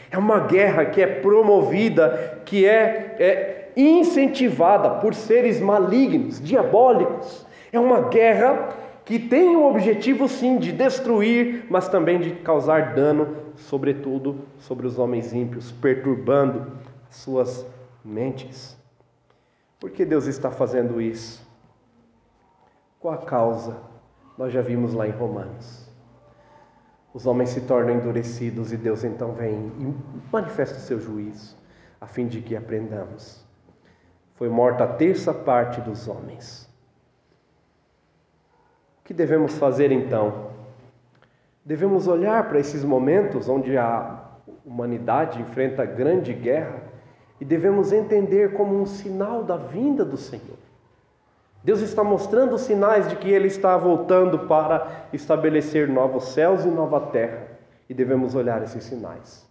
é 0.09 0.17
uma 0.17 0.39
guerra 0.39 0.85
que 0.85 1.01
é 1.01 1.07
promovida, 1.07 2.41
que 2.45 2.65
é, 2.65 3.15
é 3.19 3.71
incentivada 3.75 4.89
por 4.89 5.13
seres 5.13 5.59
malignos, 5.61 6.41
diabólicos. 6.41 7.45
É 7.71 7.79
uma 7.79 8.01
guerra 8.01 8.69
que 9.05 9.17
tem 9.17 9.55
o 9.55 9.67
objetivo 9.67 10.27
sim 10.27 10.57
de 10.57 10.71
destruir, 10.71 11.65
mas 11.69 11.87
também 11.87 12.19
de 12.19 12.31
causar 12.35 12.93
dano, 12.93 13.35
sobretudo 13.55 14.41
sobre 14.59 14.85
os 14.85 14.99
homens 14.99 15.33
ímpios, 15.33 15.71
perturbando 15.71 16.71
suas 17.09 17.65
mentes. 18.05 18.77
Por 19.79 19.89
que 19.89 20.05
Deus 20.05 20.27
está 20.27 20.51
fazendo 20.51 21.01
isso? 21.01 21.45
Qual 22.99 23.13
a 23.13 23.17
causa? 23.17 23.77
Nós 24.37 24.53
já 24.53 24.61
vimos 24.61 24.93
lá 24.93 25.07
em 25.07 25.11
Romanos. 25.11 25.89
Os 27.13 27.25
homens 27.25 27.49
se 27.49 27.61
tornam 27.61 27.95
endurecidos 27.95 28.71
e 28.71 28.77
Deus 28.77 29.03
então 29.03 29.33
vem 29.33 29.71
e 29.79 29.95
manifesta 30.31 30.77
o 30.77 30.81
seu 30.81 30.99
juízo, 30.99 31.57
a 31.99 32.05
fim 32.05 32.27
de 32.27 32.41
que 32.41 32.55
aprendamos. 32.55 33.43
Foi 34.35 34.47
morta 34.47 34.83
a 34.83 34.87
terça 34.87 35.33
parte 35.33 35.81
dos 35.81 36.07
homens 36.07 36.60
que 39.03 39.13
devemos 39.13 39.57
fazer 39.57 39.91
então? 39.91 40.51
Devemos 41.63 42.07
olhar 42.07 42.47
para 42.47 42.59
esses 42.59 42.83
momentos 42.83 43.47
onde 43.47 43.77
a 43.77 44.19
humanidade 44.65 45.41
enfrenta 45.41 45.85
grande 45.85 46.33
guerra 46.33 46.81
e 47.39 47.45
devemos 47.45 47.91
entender 47.91 48.53
como 48.53 48.79
um 48.79 48.85
sinal 48.85 49.43
da 49.43 49.57
vinda 49.57 50.05
do 50.05 50.17
Senhor. 50.17 50.57
Deus 51.63 51.81
está 51.81 52.03
mostrando 52.03 52.57
sinais 52.57 53.07
de 53.07 53.15
que 53.15 53.29
Ele 53.29 53.47
está 53.47 53.77
voltando 53.77 54.39
para 54.47 55.05
estabelecer 55.13 55.87
novos 55.87 56.29
céus 56.29 56.65
e 56.65 56.67
nova 56.67 56.99
terra, 56.99 57.47
e 57.87 57.93
devemos 57.93 58.33
olhar 58.33 58.63
esses 58.63 58.83
sinais. 58.83 59.45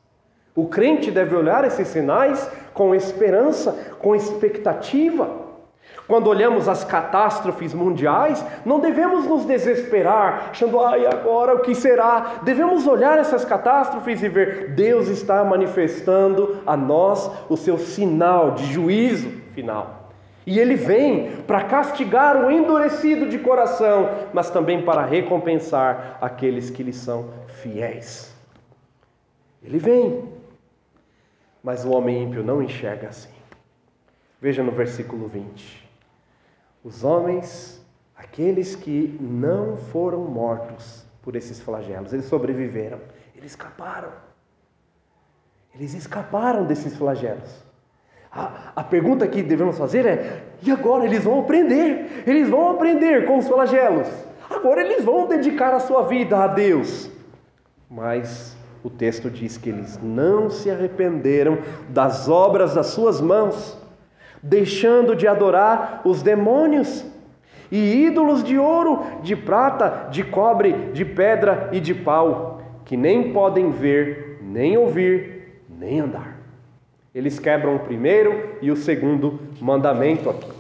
O 0.54 0.66
crente 0.66 1.10
deve 1.10 1.36
olhar 1.36 1.64
esses 1.64 1.86
sinais 1.86 2.50
com 2.74 2.94
esperança, 2.94 3.72
com 4.00 4.14
expectativa. 4.16 5.39
Quando 6.11 6.27
olhamos 6.27 6.68
as 6.68 6.83
catástrofes 6.83 7.73
mundiais, 7.73 8.44
não 8.64 8.81
devemos 8.81 9.27
nos 9.27 9.44
desesperar, 9.44 10.49
achando, 10.51 10.81
ai, 10.81 11.07
agora 11.07 11.55
o 11.55 11.61
que 11.61 11.73
será? 11.73 12.40
Devemos 12.42 12.85
olhar 12.85 13.16
essas 13.16 13.44
catástrofes 13.44 14.20
e 14.20 14.29
ver, 14.29 14.70
Deus 14.70 15.07
está 15.07 15.44
manifestando 15.44 16.62
a 16.66 16.77
nós 16.77 17.31
o 17.49 17.57
seu 17.57 17.79
sinal 17.79 18.51
de 18.51 18.64
juízo 18.64 19.31
final. 19.55 20.11
E 20.44 20.59
ele 20.59 20.75
vem 20.75 21.37
para 21.46 21.62
castigar 21.62 22.44
o 22.44 22.51
endurecido 22.51 23.29
de 23.29 23.38
coração, 23.38 24.11
mas 24.33 24.51
também 24.51 24.83
para 24.83 25.05
recompensar 25.05 26.18
aqueles 26.20 26.70
que 26.70 26.83
lhe 26.83 26.92
são 26.92 27.27
fiéis. 27.62 28.35
Ele 29.62 29.79
vem, 29.79 30.25
mas 31.62 31.85
o 31.85 31.92
homem 31.92 32.25
ímpio 32.25 32.42
não 32.42 32.61
enxerga 32.61 33.11
assim. 33.11 33.31
Veja 34.40 34.61
no 34.61 34.73
versículo 34.73 35.29
20. 35.29 35.79
Os 36.82 37.04
homens, 37.04 37.84
aqueles 38.16 38.74
que 38.74 39.18
não 39.20 39.76
foram 39.76 40.20
mortos 40.20 41.04
por 41.22 41.36
esses 41.36 41.60
flagelos, 41.60 42.12
eles 42.12 42.24
sobreviveram, 42.24 42.98
eles 43.36 43.52
escaparam. 43.52 44.10
Eles 45.74 45.94
escaparam 45.94 46.64
desses 46.64 46.96
flagelos. 46.96 47.64
A, 48.32 48.72
a 48.76 48.84
pergunta 48.84 49.26
que 49.26 49.42
devemos 49.42 49.76
fazer 49.76 50.06
é: 50.06 50.42
e 50.62 50.70
agora 50.70 51.04
eles 51.04 51.22
vão 51.22 51.40
aprender? 51.40 52.24
Eles 52.26 52.48
vão 52.48 52.70
aprender 52.70 53.26
com 53.26 53.38
os 53.38 53.46
flagelos. 53.46 54.08
Agora 54.48 54.82
eles 54.82 55.04
vão 55.04 55.26
dedicar 55.28 55.74
a 55.74 55.80
sua 55.80 56.04
vida 56.04 56.36
a 56.36 56.46
Deus. 56.46 57.10
Mas 57.88 58.56
o 58.82 58.88
texto 58.88 59.28
diz 59.30 59.56
que 59.56 59.68
eles 59.68 59.98
não 60.02 60.48
se 60.48 60.70
arrependeram 60.70 61.58
das 61.88 62.28
obras 62.28 62.74
das 62.74 62.86
suas 62.88 63.20
mãos 63.20 63.79
deixando 64.42 65.14
de 65.14 65.26
adorar 65.26 66.00
os 66.05 66.22
demônios 66.22 67.05
e 67.70 68.05
ídolos 68.07 68.42
de 68.42 68.59
ouro, 68.59 69.05
de 69.22 69.37
prata, 69.37 70.09
de 70.11 70.24
cobre, 70.24 70.72
de 70.92 71.05
pedra 71.05 71.68
e 71.72 71.81
de 71.81 71.94
pau, 71.94 72.61
que 72.85 72.96
nem 72.96 73.33
podem 73.33 73.70
ver, 73.70 74.38
nem 74.42 74.76
ouvir, 74.76 75.62
nem 75.68 76.00
andar. 76.00 76.38
Eles 77.14 77.38
quebram 77.38 77.76
o 77.76 77.81
primeiro 77.81 78.57
e 78.61 78.70
o 78.70 78.76
segundo 78.76 79.38
mandamento 79.61 80.31
aqui. 80.31 80.50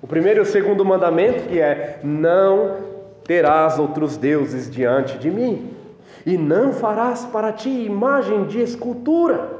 O 0.00 0.06
primeiro 0.06 0.40
e 0.40 0.42
o 0.42 0.46
segundo 0.46 0.84
mandamento 0.84 1.48
que 1.48 1.60
é: 1.60 1.98
não 2.04 2.76
terás 3.24 3.78
outros 3.78 4.16
deuses 4.16 4.70
diante 4.70 5.18
de 5.18 5.30
mim, 5.30 5.70
e 6.24 6.36
não 6.36 6.72
farás 6.72 7.24
para 7.26 7.52
ti 7.52 7.68
imagem 7.68 8.44
de 8.44 8.60
escultura 8.60 9.57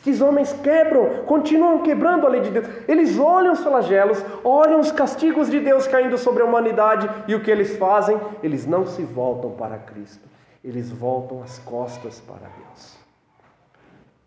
esses 0.00 0.20
homens 0.20 0.52
quebram, 0.62 1.24
continuam 1.24 1.82
quebrando 1.82 2.26
a 2.26 2.30
lei 2.30 2.40
de 2.40 2.50
Deus. 2.50 2.66
Eles 2.86 3.18
olham 3.18 3.52
os 3.52 3.60
flagelos, 3.60 4.22
olham 4.44 4.80
os 4.80 4.92
castigos 4.92 5.50
de 5.50 5.58
Deus 5.60 5.86
caindo 5.86 6.16
sobre 6.16 6.42
a 6.42 6.46
humanidade 6.46 7.08
e 7.26 7.34
o 7.34 7.42
que 7.42 7.50
eles 7.50 7.76
fazem? 7.76 8.18
Eles 8.42 8.66
não 8.66 8.86
se 8.86 9.02
voltam 9.02 9.50
para 9.52 9.78
Cristo, 9.78 10.28
eles 10.62 10.90
voltam 10.90 11.42
as 11.42 11.58
costas 11.58 12.20
para 12.20 12.48
Deus. 12.58 12.96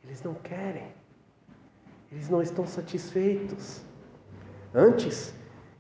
Eles 0.04 0.22
não 0.24 0.34
querem, 0.34 0.88
eles 2.12 2.30
não 2.30 2.42
estão 2.42 2.66
satisfeitos. 2.66 3.82
Antes, 4.74 5.34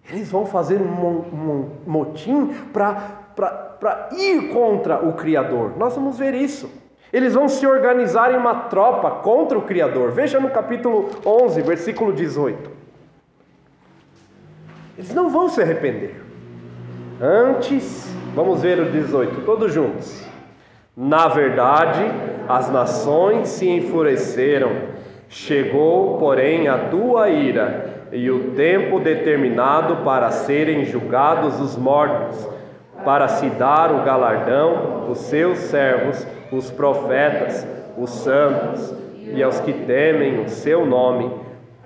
eles 0.10 0.32
vão 0.32 0.45
fazer 0.45 0.82
um 0.82 1.69
motim 1.86 2.54
para 2.71 4.10
ir 4.13 4.54
contra 4.54 5.06
o 5.06 5.13
Criador. 5.13 5.78
Nós 5.78 5.93
vamos 5.93 6.17
ver 6.17 6.34
isso. 6.34 6.69
Eles 7.12 7.34
vão 7.34 7.50
se 7.50 7.65
organizar 7.65 8.32
em 8.34 8.38
uma 8.38 8.56
tropa 8.56 9.10
contra 9.10 9.58
o 9.58 9.63
Criador. 9.63 10.12
Veja 10.12 10.39
no 10.39 10.50
capítulo 10.50 11.10
11, 11.26 11.62
versículo 11.63 12.13
18. 12.13 12.69
Eles 14.98 15.13
não 15.13 15.30
vão 15.30 15.50
se 15.50 15.62
arrepender. 15.62 16.15
Antes, 17.22 18.13
vamos 18.36 18.62
ver 18.62 18.80
o 18.80 18.91
18, 18.91 19.41
todos 19.41 19.74
juntos. 19.74 20.24
Na 20.95 21.28
verdade, 21.28 22.04
as 22.48 22.69
nações 22.69 23.50
se 23.50 23.67
enfureceram. 23.67 24.72
Chegou, 25.30 26.17
porém, 26.17 26.67
a 26.67 26.89
tua 26.89 27.30
ira 27.30 28.08
e 28.12 28.30
o 28.30 28.52
tempo 28.52 29.00
determinado 29.00 30.04
para 30.04 30.32
serem 30.32 30.86
julgados 30.86 31.60
os 31.60 31.78
mortos, 31.78 32.48
para 33.03 33.27
se 33.27 33.49
dar 33.51 33.91
o 33.91 34.03
galardão 34.03 35.09
os 35.09 35.19
seus 35.19 35.57
servos 35.57 36.25
os 36.51 36.71
profetas, 36.71 37.65
os 37.97 38.09
santos 38.09 38.93
e 39.21 39.41
aos 39.43 39.59
que 39.59 39.73
temem 39.73 40.41
o 40.41 40.49
seu 40.49 40.85
nome, 40.85 41.31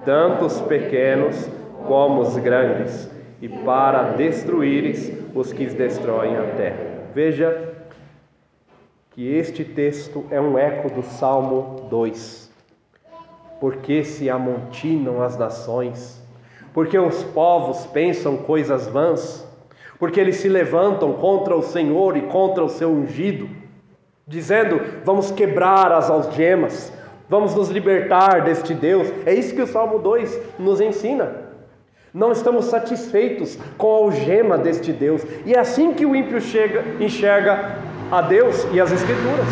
tanto 0.06 0.46
os 0.46 0.62
pequenos 0.62 1.50
como 1.86 2.22
os 2.22 2.38
grandes, 2.38 3.10
e 3.42 3.50
para 3.50 4.12
destruíres 4.12 5.12
os 5.36 5.52
que 5.52 5.66
destroem 5.66 6.38
a 6.38 6.44
terra. 6.56 7.10
Veja 7.14 7.74
que 9.12 9.36
este 9.36 9.66
texto 9.66 10.26
é 10.32 10.40
um 10.40 10.58
eco 10.58 10.90
do 10.90 11.04
Salmo 11.04 11.88
2. 11.90 12.52
Porque 13.60 14.04
se 14.04 14.30
amontinam 14.30 15.22
as 15.22 15.38
nações, 15.38 16.22
porque 16.74 16.98
os 16.98 17.24
povos 17.24 17.86
pensam 17.88 18.38
coisas 18.38 18.88
vãs, 18.88 19.48
porque 20.04 20.20
eles 20.20 20.36
se 20.36 20.50
levantam 20.50 21.14
contra 21.14 21.56
o 21.56 21.64
Senhor 21.64 22.18
e 22.18 22.24
contra 22.24 22.62
o 22.62 22.68
seu 22.68 22.90
ungido 22.90 23.48
dizendo: 24.28 24.82
vamos 25.06 25.32
quebrar 25.32 25.94
as 25.94 26.10
algemas, 26.10 26.92
vamos 27.30 27.56
nos 27.56 27.70
libertar 27.70 28.44
deste 28.44 28.74
Deus. 28.74 29.08
É 29.26 29.34
isso 29.34 29.56
que 29.56 29.62
o 29.62 29.66
Salmo 29.66 30.00
2 30.00 30.42
nos 30.60 30.82
ensina. 30.82 31.32
Não 32.14 32.34
estamos 32.34 32.66
satisfeitos 32.66 33.58
com 33.78 33.96
a 33.96 33.98
algema 34.00 34.58
deste 34.58 34.92
Deus, 34.92 35.24
e 35.46 35.54
é 35.54 35.60
assim 35.60 35.94
que 35.94 36.06
o 36.06 36.14
ímpio 36.14 36.42
chega, 36.42 36.84
enxerga 37.00 37.78
a 38.12 38.22
Deus 38.24 38.68
e 38.74 38.82
as 38.82 38.92
Escrituras 38.92 39.48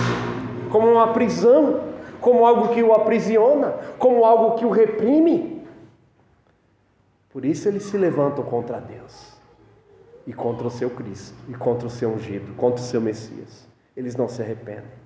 como 0.70 0.92
uma 0.92 1.14
prisão, 1.14 1.80
como 2.20 2.46
algo 2.46 2.74
que 2.74 2.84
o 2.84 2.92
aprisiona, 2.92 3.74
como 3.98 4.26
algo 4.26 4.56
que 4.58 4.66
o 4.66 4.70
reprime. 4.70 5.66
Por 7.30 7.46
isso 7.46 7.70
eles 7.70 7.84
se 7.84 7.98
levantam 7.98 8.44
contra 8.44 8.82
Deus 8.82 9.31
e 10.26 10.34
contra 10.34 10.68
o 10.68 10.72
seu 10.72 10.90
Cristo, 10.90 11.38
e 11.50 11.54
contra 11.54 11.88
o 11.88 11.92
seu 11.92 12.10
ungido, 12.10 12.54
contra 12.56 12.82
o 12.82 12.84
seu 12.84 13.02
Messias 13.02 13.72
eles 13.96 14.16
não 14.16 14.28
se 14.28 14.42
arrependem. 14.42 15.02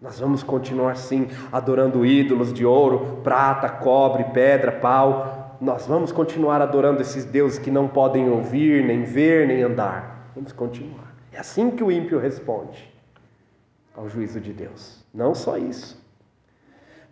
Nós 0.00 0.20
vamos 0.20 0.42
continuar 0.42 0.96
sim 0.96 1.28
adorando 1.50 2.06
ídolos 2.06 2.52
de 2.52 2.64
ouro, 2.64 3.20
prata, 3.24 3.68
cobre, 3.68 4.24
pedra, 4.32 4.72
pau. 4.72 5.56
Nós 5.60 5.86
vamos 5.86 6.12
continuar 6.12 6.62
adorando 6.62 7.02
esses 7.02 7.24
deuses 7.24 7.58
que 7.58 7.70
não 7.70 7.88
podem 7.88 8.28
ouvir, 8.28 8.84
nem 8.84 9.02
ver, 9.02 9.48
nem 9.48 9.62
andar. 9.62 10.30
Vamos 10.34 10.52
continuar. 10.52 11.14
É 11.32 11.38
assim 11.38 11.70
que 11.70 11.82
o 11.82 11.90
ímpio 11.90 12.18
responde 12.18 12.92
ao 13.96 14.08
juízo 14.08 14.40
de 14.40 14.52
Deus. 14.52 15.04
Não 15.12 15.34
só 15.34 15.56
isso. 15.56 16.00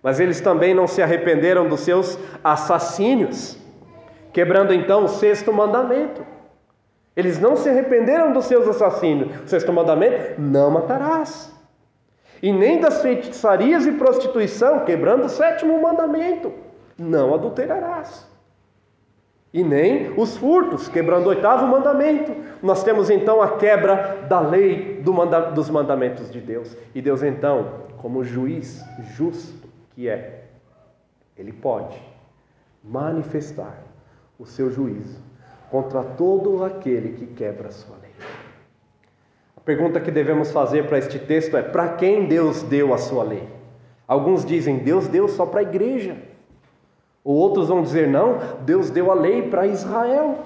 Mas 0.01 0.21
eles 0.21 0.41
também 0.41 0.73
não 0.73 0.87
se 0.87 1.03
arrependeram 1.03 1.69
dos 1.69 1.81
seus 1.81 2.17
assassínios, 2.45 3.59
quebrando 4.33 4.73
então 4.73 5.05
o 5.05 5.09
sexto 5.09 5.53
mandamento. 5.53 6.25
Eles 7.17 7.41
não 7.41 7.57
se 7.57 7.69
arrependeram 7.71 8.33
dos 8.33 8.45
seus 8.45 8.69
assassinos. 8.69 9.35
O 9.45 9.49
sexto 9.49 9.73
mandamento: 9.73 10.39
não 10.39 10.71
matarás. 10.71 11.51
E 12.43 12.53
nem 12.53 12.79
das 12.79 13.01
feitiçarias 13.01 13.87
e 13.87 13.93
prostituição, 13.93 14.85
quebrando 14.85 15.25
o 15.25 15.29
sétimo 15.31 15.81
mandamento: 15.81 16.53
não 16.99 17.35
adulterarás. 17.35 18.29
E 19.55 19.65
nem 19.65 20.13
os 20.21 20.37
furtos, 20.37 20.87
quebrando 20.87 21.27
o 21.27 21.29
oitavo 21.31 21.67
mandamento. 21.67 22.37
Nós 22.63 22.85
temos 22.85 23.09
então 23.09 23.41
a 23.41 23.57
quebra 23.57 24.27
da 24.29 24.41
lei 24.41 25.01
do 25.03 25.15
manda 25.15 25.41
dos 25.53 25.71
mandamentos 25.71 26.31
de 26.31 26.41
Deus. 26.41 26.77
E 26.95 27.01
Deus, 27.01 27.23
então, 27.23 27.87
como 27.97 28.23
juiz 28.23 28.85
justo 29.17 29.67
que 29.95 30.11
é, 30.11 30.45
ele 31.39 31.53
pode 31.53 31.99
manifestar 32.85 33.83
o 34.39 34.45
seu 34.45 34.71
juízo 34.71 35.26
contra 35.71 36.03
todo 36.03 36.65
aquele 36.65 37.13
que 37.13 37.27
quebra 37.27 37.69
a 37.69 37.73
sua 37.73 37.97
lei. 37.97 38.13
A 39.57 39.61
pergunta 39.61 40.01
que 40.01 40.11
devemos 40.11 40.53
fazer 40.53 40.87
para 40.87 40.99
este 40.99 41.19
texto 41.19 41.57
é: 41.57 41.63
para 41.63 41.95
quem 41.95 42.27
Deus 42.27 42.63
deu 42.63 42.95
a 42.95 42.99
sua 42.99 43.25
lei? 43.25 43.49
Alguns 44.07 44.45
dizem 44.45 44.79
Deus 44.79 45.09
deu 45.09 45.29
só 45.29 45.45
para 45.45 45.61
a 45.61 45.65
igreja. 45.65 46.17
Ou 47.25 47.35
outros 47.35 47.69
vão 47.69 47.83
dizer 47.83 48.07
não, 48.07 48.39
Deus 48.65 48.91
deu 48.91 49.11
a 49.11 49.15
lei 49.15 49.51
para 49.51 49.67
Israel. 49.67 50.39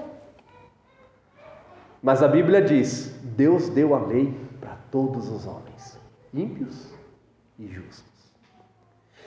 Mas 2.02 2.22
a 2.22 2.28
Bíblia 2.28 2.62
diz: 2.62 3.14
Deus 3.22 3.68
deu 3.68 3.94
a 3.94 3.98
lei 3.98 4.34
para 4.58 4.76
todos 4.90 5.28
os 5.28 5.46
homens, 5.46 5.98
ímpios 6.32 6.90
e 7.58 7.66
justos. 7.66 8.04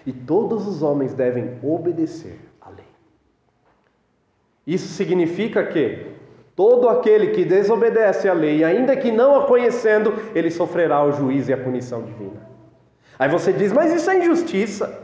E 0.05 0.11
todos 0.11 0.67
os 0.67 0.81
homens 0.81 1.13
devem 1.13 1.59
obedecer 1.61 2.39
isso 4.65 4.87
significa 4.87 5.63
que 5.63 6.07
todo 6.55 6.87
aquele 6.87 7.27
que 7.27 7.43
desobedece 7.43 8.29
à 8.29 8.33
lei, 8.33 8.63
ainda 8.63 8.95
que 8.95 9.11
não 9.11 9.35
a 9.35 9.45
conhecendo, 9.45 10.13
ele 10.33 10.49
sofrerá 10.49 11.03
o 11.03 11.11
juízo 11.11 11.51
e 11.51 11.53
a 11.53 11.57
punição 11.57 12.03
divina. 12.03 12.47
Aí 13.17 13.29
você 13.29 13.51
diz, 13.53 13.71
mas 13.71 13.93
isso 13.93 14.09
é 14.09 14.19
injustiça. 14.19 15.01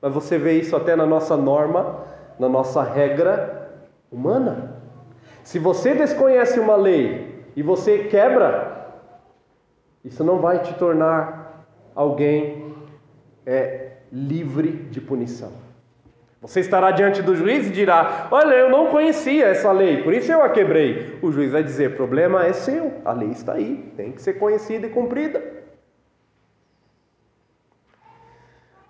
Mas 0.00 0.12
você 0.12 0.38
vê 0.38 0.58
isso 0.58 0.76
até 0.76 0.94
na 0.94 1.06
nossa 1.06 1.36
norma, 1.36 2.04
na 2.38 2.48
nossa 2.48 2.82
regra 2.82 3.70
humana. 4.10 4.76
Se 5.42 5.58
você 5.58 5.94
desconhece 5.94 6.60
uma 6.60 6.76
lei 6.76 7.44
e 7.56 7.62
você 7.62 8.04
quebra, 8.04 9.02
isso 10.04 10.22
não 10.22 10.38
vai 10.38 10.60
te 10.60 10.74
tornar 10.74 11.66
alguém 11.94 12.74
é, 13.44 13.92
livre 14.12 14.70
de 14.70 15.00
punição. 15.00 15.67
Você 16.40 16.60
estará 16.60 16.92
diante 16.92 17.20
do 17.20 17.34
juiz 17.34 17.66
e 17.66 17.70
dirá: 17.70 18.28
Olha, 18.30 18.54
eu 18.54 18.70
não 18.70 18.88
conhecia 18.88 19.46
essa 19.46 19.72
lei, 19.72 20.02
por 20.02 20.14
isso 20.14 20.30
eu 20.30 20.42
a 20.42 20.48
quebrei. 20.48 21.18
O 21.20 21.32
juiz 21.32 21.50
vai 21.50 21.64
dizer: 21.64 21.96
Problema 21.96 22.46
é 22.46 22.52
seu, 22.52 23.00
a 23.04 23.12
lei 23.12 23.30
está 23.30 23.54
aí, 23.54 23.92
tem 23.96 24.12
que 24.12 24.22
ser 24.22 24.34
conhecida 24.34 24.86
e 24.86 24.90
cumprida. 24.90 25.42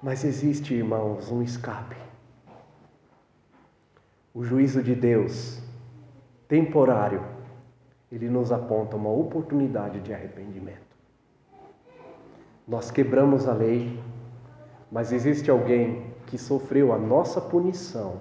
Mas 0.02 0.24
existe, 0.24 0.74
irmãos, 0.74 1.30
um 1.30 1.42
escape. 1.42 1.96
O 4.34 4.44
juízo 4.44 4.82
de 4.82 4.94
Deus, 4.94 5.60
temporário, 6.46 7.24
ele 8.12 8.28
nos 8.28 8.52
aponta 8.52 8.94
uma 8.94 9.10
oportunidade 9.10 10.00
de 10.00 10.12
arrependimento. 10.12 10.78
Nós 12.66 12.90
quebramos 12.90 13.48
a 13.48 13.54
lei, 13.54 13.98
mas 14.92 15.12
existe 15.12 15.50
alguém 15.50 16.06
que 16.28 16.38
sofreu 16.38 16.92
a 16.92 16.98
nossa 16.98 17.40
punição 17.40 18.20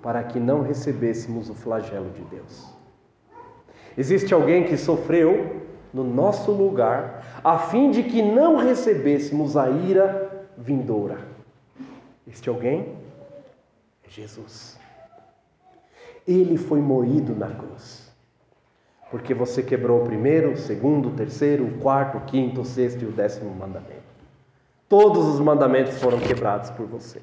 para 0.00 0.22
que 0.22 0.38
não 0.38 0.62
recebêssemos 0.62 1.50
o 1.50 1.54
flagelo 1.54 2.10
de 2.10 2.22
Deus. 2.22 2.72
Existe 3.96 4.32
alguém 4.32 4.64
que 4.64 4.76
sofreu 4.76 5.62
no 5.92 6.04
nosso 6.04 6.52
lugar 6.52 7.40
a 7.42 7.58
fim 7.58 7.90
de 7.90 8.04
que 8.04 8.22
não 8.22 8.56
recebêssemos 8.56 9.56
a 9.56 9.68
ira 9.68 10.46
vindoura. 10.56 11.18
Este 12.26 12.48
alguém 12.48 12.94
é 14.04 14.10
Jesus. 14.10 14.78
Ele 16.26 16.56
foi 16.56 16.80
moído 16.80 17.34
na 17.34 17.48
cruz. 17.48 18.06
Porque 19.10 19.32
você 19.32 19.62
quebrou 19.62 20.02
o 20.02 20.04
primeiro, 20.04 20.52
o 20.52 20.56
segundo, 20.56 21.08
o 21.08 21.14
terceiro, 21.14 21.64
o 21.64 21.78
quarto, 21.78 22.18
o 22.18 22.20
quinto, 22.20 22.60
o 22.60 22.64
sexto 22.64 23.02
e 23.02 23.06
o 23.06 23.12
décimo 23.12 23.50
mandamento. 23.54 24.07
Todos 24.88 25.26
os 25.26 25.40
mandamentos 25.40 26.00
foram 26.00 26.18
quebrados 26.18 26.70
por 26.70 26.86
você. 26.86 27.20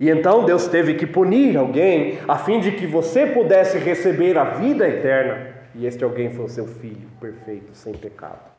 E 0.00 0.08
então 0.08 0.44
Deus 0.44 0.66
teve 0.66 0.94
que 0.94 1.06
punir 1.06 1.56
alguém 1.56 2.18
a 2.26 2.36
fim 2.38 2.58
de 2.58 2.72
que 2.72 2.86
você 2.86 3.26
pudesse 3.26 3.78
receber 3.78 4.36
a 4.38 4.44
vida 4.44 4.88
eterna. 4.88 5.52
E 5.74 5.86
este 5.86 6.02
alguém 6.02 6.32
foi 6.32 6.46
o 6.46 6.48
seu 6.48 6.66
filho, 6.66 7.08
perfeito, 7.20 7.74
sem 7.74 7.92
pecado. 7.92 8.50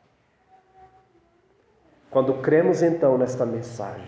Quando 2.10 2.36
cremos 2.36 2.84
então 2.84 3.18
nesta 3.18 3.46
mensagem, 3.46 4.08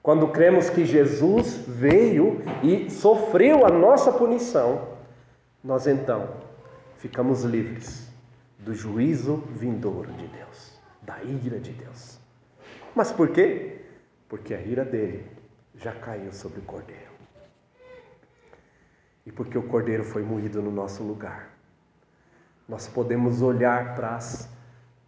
quando 0.00 0.28
cremos 0.28 0.70
que 0.70 0.86
Jesus 0.86 1.64
veio 1.66 2.42
e 2.62 2.88
sofreu 2.88 3.66
a 3.66 3.68
nossa 3.68 4.12
punição, 4.12 4.88
nós 5.62 5.86
então 5.86 6.28
ficamos 6.96 7.42
livres 7.42 8.08
do 8.58 8.74
juízo 8.74 9.42
vindouro 9.50 10.10
de 10.12 10.26
Deus, 10.28 10.80
da 11.02 11.22
ira 11.22 11.58
de 11.58 11.72
Deus. 11.72 12.17
Mas 12.98 13.12
por 13.12 13.28
quê? 13.28 13.76
Porque 14.28 14.52
a 14.52 14.60
ira 14.60 14.84
dele 14.84 15.24
já 15.76 15.92
caiu 15.92 16.32
sobre 16.32 16.58
o 16.58 16.62
cordeiro. 16.62 17.12
E 19.24 19.30
porque 19.30 19.56
o 19.56 19.62
cordeiro 19.62 20.02
foi 20.02 20.24
moído 20.24 20.60
no 20.60 20.72
nosso 20.72 21.04
lugar. 21.04 21.48
Nós 22.68 22.88
podemos 22.88 23.40
olhar 23.40 23.94
para 23.94 24.16
as 24.16 24.48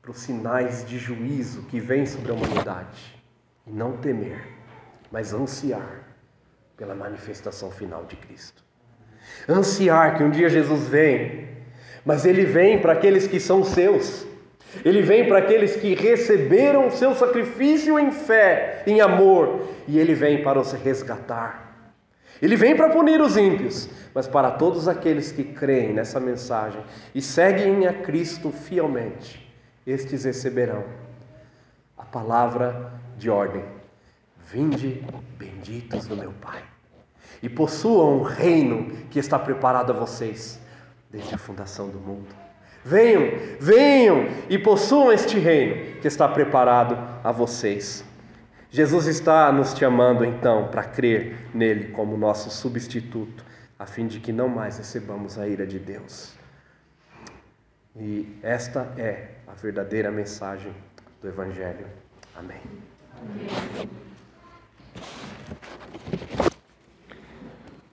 para 0.00 0.12
os 0.12 0.18
sinais 0.18 0.84
de 0.86 0.98
juízo 0.98 1.64
que 1.64 1.80
vêm 1.80 2.06
sobre 2.06 2.30
a 2.30 2.34
humanidade 2.34 3.20
e 3.66 3.72
não 3.72 3.96
temer, 3.96 4.40
mas 5.10 5.34
ansiar 5.34 6.14
pela 6.76 6.94
manifestação 6.94 7.72
final 7.72 8.04
de 8.04 8.14
Cristo. 8.14 8.62
Ansiar 9.48 10.16
que 10.16 10.22
um 10.22 10.30
dia 10.30 10.48
Jesus 10.48 10.86
vem, 10.86 11.48
mas 12.04 12.24
ele 12.24 12.44
vem 12.44 12.80
para 12.80 12.92
aqueles 12.92 13.26
que 13.26 13.40
são 13.40 13.64
seus. 13.64 14.24
Ele 14.84 15.02
vem 15.02 15.26
para 15.26 15.38
aqueles 15.38 15.76
que 15.76 15.94
receberam 15.94 16.86
o 16.86 16.90
seu 16.90 17.14
sacrifício 17.14 17.98
em 17.98 18.12
fé, 18.12 18.82
em 18.86 19.00
amor, 19.00 19.68
e 19.86 19.98
ele 19.98 20.14
vem 20.14 20.42
para 20.42 20.60
os 20.60 20.72
resgatar. 20.72 21.70
Ele 22.40 22.56
vem 22.56 22.74
para 22.76 22.88
punir 22.88 23.20
os 23.20 23.36
ímpios, 23.36 23.88
mas 24.14 24.26
para 24.26 24.50
todos 24.52 24.88
aqueles 24.88 25.30
que 25.30 25.44
creem 25.44 25.92
nessa 25.92 26.18
mensagem 26.18 26.82
e 27.14 27.20
seguem 27.20 27.86
a 27.86 27.92
Cristo 27.92 28.50
fielmente, 28.50 29.46
estes 29.86 30.24
receberão 30.24 30.84
a 31.98 32.04
palavra 32.04 32.92
de 33.18 33.28
ordem: 33.28 33.64
Vinde, 34.46 35.04
benditos 35.36 36.06
do 36.06 36.16
meu 36.16 36.32
Pai, 36.40 36.62
e 37.42 37.48
possuam 37.48 38.20
um 38.20 38.22
reino 38.22 38.90
que 39.10 39.18
está 39.18 39.38
preparado 39.38 39.92
a 39.92 39.96
vocês 39.96 40.58
desde 41.10 41.34
a 41.34 41.38
fundação 41.38 41.88
do 41.88 41.98
mundo. 41.98 42.39
Venham, 42.84 43.30
venham 43.60 44.26
e 44.48 44.58
possuam 44.58 45.12
este 45.12 45.38
reino 45.38 46.00
que 46.00 46.08
está 46.08 46.26
preparado 46.28 46.96
a 47.22 47.30
vocês. 47.30 48.04
Jesus 48.70 49.06
está 49.06 49.52
nos 49.52 49.76
chamando 49.76 50.24
então 50.24 50.68
para 50.68 50.84
crer 50.84 51.36
nele 51.52 51.88
como 51.88 52.16
nosso 52.16 52.50
substituto, 52.50 53.44
a 53.78 53.84
fim 53.84 54.06
de 54.06 54.20
que 54.20 54.32
não 54.32 54.48
mais 54.48 54.78
recebamos 54.78 55.38
a 55.38 55.46
ira 55.46 55.66
de 55.66 55.78
Deus. 55.78 56.32
E 57.96 58.38
esta 58.42 58.92
é 58.96 59.30
a 59.46 59.52
verdadeira 59.52 60.10
mensagem 60.10 60.72
do 61.20 61.28
Evangelho. 61.28 61.86
Amém. 62.36 62.60
Amém. 63.20 63.88